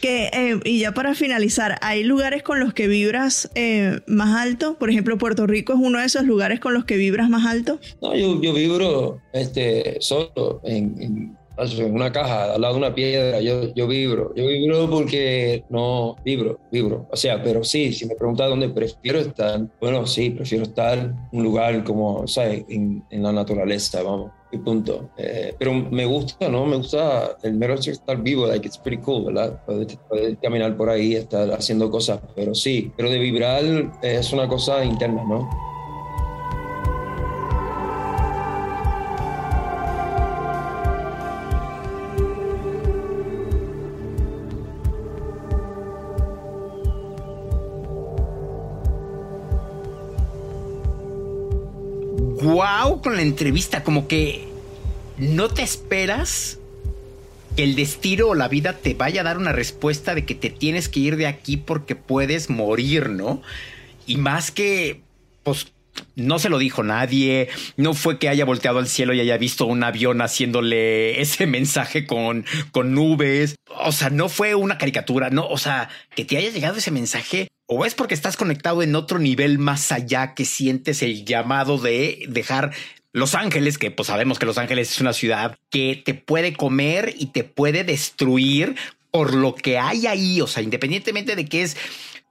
Que, 0.00 0.30
eh, 0.32 0.60
y 0.64 0.80
ya 0.80 0.92
para 0.92 1.14
finalizar, 1.14 1.78
¿hay 1.80 2.04
lugares 2.04 2.42
con 2.42 2.60
los 2.60 2.74
que 2.74 2.88
vibras 2.88 3.50
eh, 3.54 4.00
más 4.06 4.40
alto? 4.40 4.76
Por 4.78 4.90
ejemplo, 4.90 5.18
Puerto 5.18 5.46
Rico 5.46 5.72
es 5.72 5.78
uno 5.80 5.98
de 5.98 6.06
esos 6.06 6.24
lugares 6.24 6.60
con 6.60 6.74
los 6.74 6.84
que 6.84 6.96
vibras 6.96 7.28
más 7.28 7.46
alto. 7.46 7.78
No, 8.00 8.14
yo, 8.14 8.40
yo 8.40 8.52
vibro 8.52 9.20
este, 9.32 9.96
solo 10.00 10.60
en, 10.64 11.00
en, 11.00 11.38
en, 11.58 11.94
una 11.94 12.12
caja, 12.12 12.54
al 12.54 12.60
lado 12.60 12.74
de 12.74 12.78
una 12.78 12.94
piedra. 12.94 13.40
Yo, 13.40 13.72
yo 13.74 13.86
vibro. 13.86 14.34
Yo 14.34 14.46
vibro 14.46 14.88
porque 14.90 15.64
no 15.68 16.16
vibro, 16.24 16.58
vibro. 16.70 17.06
O 17.10 17.16
sea, 17.16 17.42
pero 17.42 17.64
sí, 17.64 17.92
si 17.92 18.06
me 18.06 18.14
preguntas 18.14 18.48
dónde 18.48 18.68
prefiero 18.68 19.18
estar, 19.20 19.60
bueno, 19.80 20.06
sí, 20.06 20.30
prefiero 20.30 20.64
estar 20.64 20.98
en 20.98 21.16
un 21.32 21.44
lugar 21.44 21.84
como, 21.84 22.26
¿sabes? 22.26 22.64
En, 22.68 23.04
la 23.10 23.32
naturaleza, 23.32 24.02
vamos 24.02 24.30
punto. 24.58 25.10
Eh, 25.16 25.54
pero 25.58 25.72
me 25.72 26.04
gusta, 26.04 26.48
¿no? 26.48 26.66
Me 26.66 26.76
gusta 26.76 27.36
el 27.42 27.54
mero 27.54 27.74
hecho 27.74 27.90
de 27.90 27.96
estar 27.96 28.22
vivo, 28.22 28.46
like 28.46 28.66
it's 28.66 28.78
pretty 28.78 29.02
cool, 29.02 29.26
¿verdad? 29.26 29.60
Poder, 29.64 30.38
caminar 30.40 30.76
por 30.76 30.90
ahí, 30.90 31.14
estar 31.14 31.50
haciendo 31.52 31.90
cosas, 31.90 32.20
pero 32.34 32.54
sí, 32.54 32.92
pero 32.96 33.10
de 33.10 33.18
vibrar 33.18 33.64
es 34.02 34.32
una 34.32 34.48
cosa 34.48 34.84
interna, 34.84 35.24
¿no? 35.24 35.73
Con 53.04 53.14
la 53.14 53.22
entrevista, 53.22 53.84
como 53.84 54.08
que 54.08 54.48
no 55.18 55.48
te 55.48 55.62
esperas 55.62 56.58
que 57.54 57.62
el 57.62 57.76
destino 57.76 58.26
o 58.26 58.34
la 58.34 58.48
vida 58.48 58.78
te 58.78 58.94
vaya 58.94 59.20
a 59.20 59.24
dar 59.24 59.38
una 59.38 59.52
respuesta 59.52 60.16
de 60.16 60.24
que 60.24 60.34
te 60.34 60.50
tienes 60.50 60.88
que 60.88 60.98
ir 60.98 61.16
de 61.16 61.28
aquí 61.28 61.56
porque 61.56 61.94
puedes 61.94 62.50
morir, 62.50 63.10
¿no? 63.10 63.42
y 64.06 64.16
más 64.16 64.50
que, 64.50 65.02
pues, 65.42 65.68
no 66.16 66.38
se 66.38 66.48
lo 66.48 66.58
dijo 66.58 66.82
nadie, 66.82 67.48
no 67.76 67.94
fue 67.94 68.18
que 68.18 68.28
haya 68.28 68.44
volteado 68.44 68.78
al 68.78 68.88
cielo 68.88 69.14
y 69.14 69.20
haya 69.20 69.36
visto 69.36 69.66
un 69.66 69.84
avión 69.84 70.20
haciéndole 70.20 71.20
ese 71.20 71.46
mensaje 71.46 72.06
con, 72.06 72.44
con 72.72 72.94
nubes, 72.94 73.56
o 73.84 73.92
sea, 73.92 74.10
no 74.10 74.28
fue 74.28 74.54
una 74.54 74.78
caricatura, 74.78 75.30
no, 75.30 75.46
o 75.46 75.58
sea, 75.58 75.88
que 76.14 76.24
te 76.24 76.36
haya 76.36 76.50
llegado 76.50 76.78
ese 76.78 76.90
mensaje 76.90 77.48
o 77.66 77.84
es 77.84 77.94
porque 77.94 78.14
estás 78.14 78.36
conectado 78.36 78.82
en 78.82 78.94
otro 78.94 79.18
nivel 79.18 79.58
más 79.58 79.92
allá 79.92 80.34
que 80.34 80.44
sientes 80.44 81.02
el 81.02 81.24
llamado 81.24 81.78
de 81.78 82.24
dejar 82.28 82.72
Los 83.12 83.34
Ángeles, 83.34 83.78
que 83.78 83.90
pues 83.90 84.08
sabemos 84.08 84.38
que 84.38 84.46
Los 84.46 84.58
Ángeles 84.58 84.90
es 84.90 85.00
una 85.00 85.12
ciudad 85.12 85.56
que 85.70 86.00
te 86.04 86.14
puede 86.14 86.54
comer 86.54 87.14
y 87.18 87.26
te 87.26 87.44
puede 87.44 87.84
destruir 87.84 88.76
por 89.10 89.32
lo 89.32 89.54
que 89.54 89.78
hay 89.78 90.06
ahí, 90.06 90.40
o 90.40 90.46
sea, 90.46 90.62
independientemente 90.62 91.36
de 91.36 91.46
que 91.46 91.62
es 91.62 91.76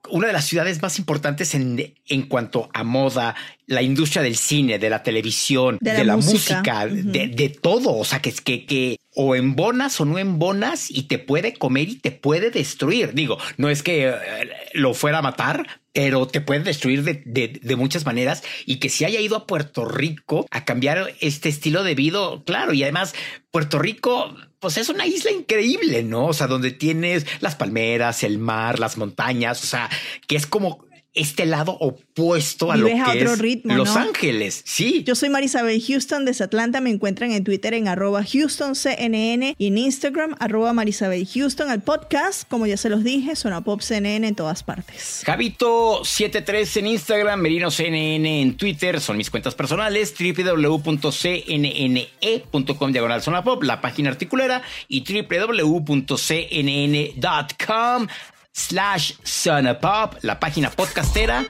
una 0.09 0.27
de 0.27 0.33
las 0.33 0.45
ciudades 0.45 0.81
más 0.81 0.99
importantes 0.99 1.55
en, 1.55 1.93
en 2.07 2.21
cuanto 2.23 2.69
a 2.73 2.83
moda, 2.83 3.35
la 3.67 3.81
industria 3.81 4.21
del 4.21 4.35
cine, 4.35 4.79
de 4.79 4.89
la 4.89 5.03
televisión, 5.03 5.77
de, 5.81 6.03
la, 6.03 6.17
música, 6.17 6.85
de, 6.87 7.27
de, 7.27 7.49
todo. 7.49 7.95
O 7.95 8.05
sea, 8.05 8.21
que, 8.21 8.31
que, 8.31 8.65
que 8.65 8.97
o 9.15 9.35
embonas 9.35 9.99
o 10.01 10.05
no 10.05 10.17
embonas 10.17 10.89
y 10.89 11.03
te 11.03 11.19
puede 11.19 11.53
comer 11.53 11.89
y 11.89 11.95
te 11.95 12.11
puede 12.11 12.51
destruir. 12.51 13.13
Digo, 13.13 13.37
no 13.57 13.69
es 13.69 13.83
que 13.83 14.09
eh, 14.09 14.13
lo 14.73 14.93
fuera 14.93 15.19
a 15.19 15.21
matar, 15.21 15.81
pero 15.93 16.27
te 16.27 16.41
puede 16.41 16.61
destruir 16.61 17.03
de, 17.03 17.21
de, 17.25 17.59
de, 17.61 17.75
muchas 17.75 18.05
maneras 18.05 18.43
y 18.65 18.77
que 18.77 18.89
si 18.89 19.05
haya 19.05 19.19
ido 19.19 19.35
a 19.35 19.47
Puerto 19.47 19.85
Rico 19.85 20.47
a 20.49 20.65
cambiar 20.65 21.13
este 21.19 21.49
estilo 21.49 21.83
de 21.83 21.95
vida, 21.95 22.19
claro, 22.45 22.73
y 22.73 22.83
además 22.83 23.13
Puerto 23.51 23.77
Rico, 23.77 24.35
pues 24.59 24.77
es 24.77 24.89
una 24.89 25.05
isla 25.05 25.31
increíble, 25.31 26.03
¿no? 26.03 26.27
O 26.27 26.33
sea, 26.33 26.47
donde 26.47 26.71
tienes 26.71 27.25
las 27.41 27.55
palmeras, 27.55 28.23
el 28.23 28.39
mar, 28.39 28.79
las 28.79 28.97
montañas, 28.97 29.63
o 29.63 29.67
sea, 29.67 29.89
que 30.27 30.35
es 30.35 30.47
como 30.47 30.85
este 31.15 31.45
lado 31.45 31.77
opuesto 31.79 32.71
a 32.71 32.77
lo 32.77 32.87
que 32.87 33.01
otro 33.01 33.33
es 33.33 33.39
ritmo, 33.39 33.75
Los 33.75 33.95
Ángeles. 33.95 34.63
Sí. 34.65 35.03
Yo 35.03 35.13
soy 35.15 35.29
Marisabel 35.29 35.81
Houston 35.81 36.25
desde 36.25 36.45
Atlanta. 36.45 36.81
Me 36.81 36.89
encuentran 36.89 37.31
en 37.31 37.43
Twitter 37.43 37.73
en 37.75 37.87
arroba 37.87 38.21
HoustonCNN 38.21 39.55
y 39.57 39.67
en 39.67 39.77
Instagram 39.77 40.35
arroba 40.39 40.73
Marisabel 40.73 41.27
Houston. 41.27 41.71
El 41.71 41.81
podcast, 41.81 42.47
como 42.49 42.65
ya 42.65 42.77
se 42.77 42.89
los 42.89 43.03
dije, 43.03 43.35
suena 43.35 43.63
Pop 43.63 43.81
CNN 43.81 44.27
en 44.27 44.35
todas 44.35 44.63
partes. 44.63 45.23
Javito73 45.25 46.77
en 46.77 46.87
Instagram, 46.87 47.39
Merino 47.39 47.69
CNN 47.69 48.41
en 48.41 48.57
Twitter, 48.57 48.99
son 48.99 49.17
mis 49.17 49.29
cuentas 49.29 49.53
personales, 49.55 50.13
www.cnne.com 50.17 50.93
diagonal 52.91 53.21
zona 53.21 53.43
pop, 53.43 53.61
la 53.63 53.81
página 53.81 54.09
articulera 54.09 54.63
y 54.87 55.03
www.cnn.com 55.03 56.07
slash 58.53 59.15
Pop, 59.81 60.15
la 60.21 60.39
página 60.39 60.69
podcastera 60.69 61.43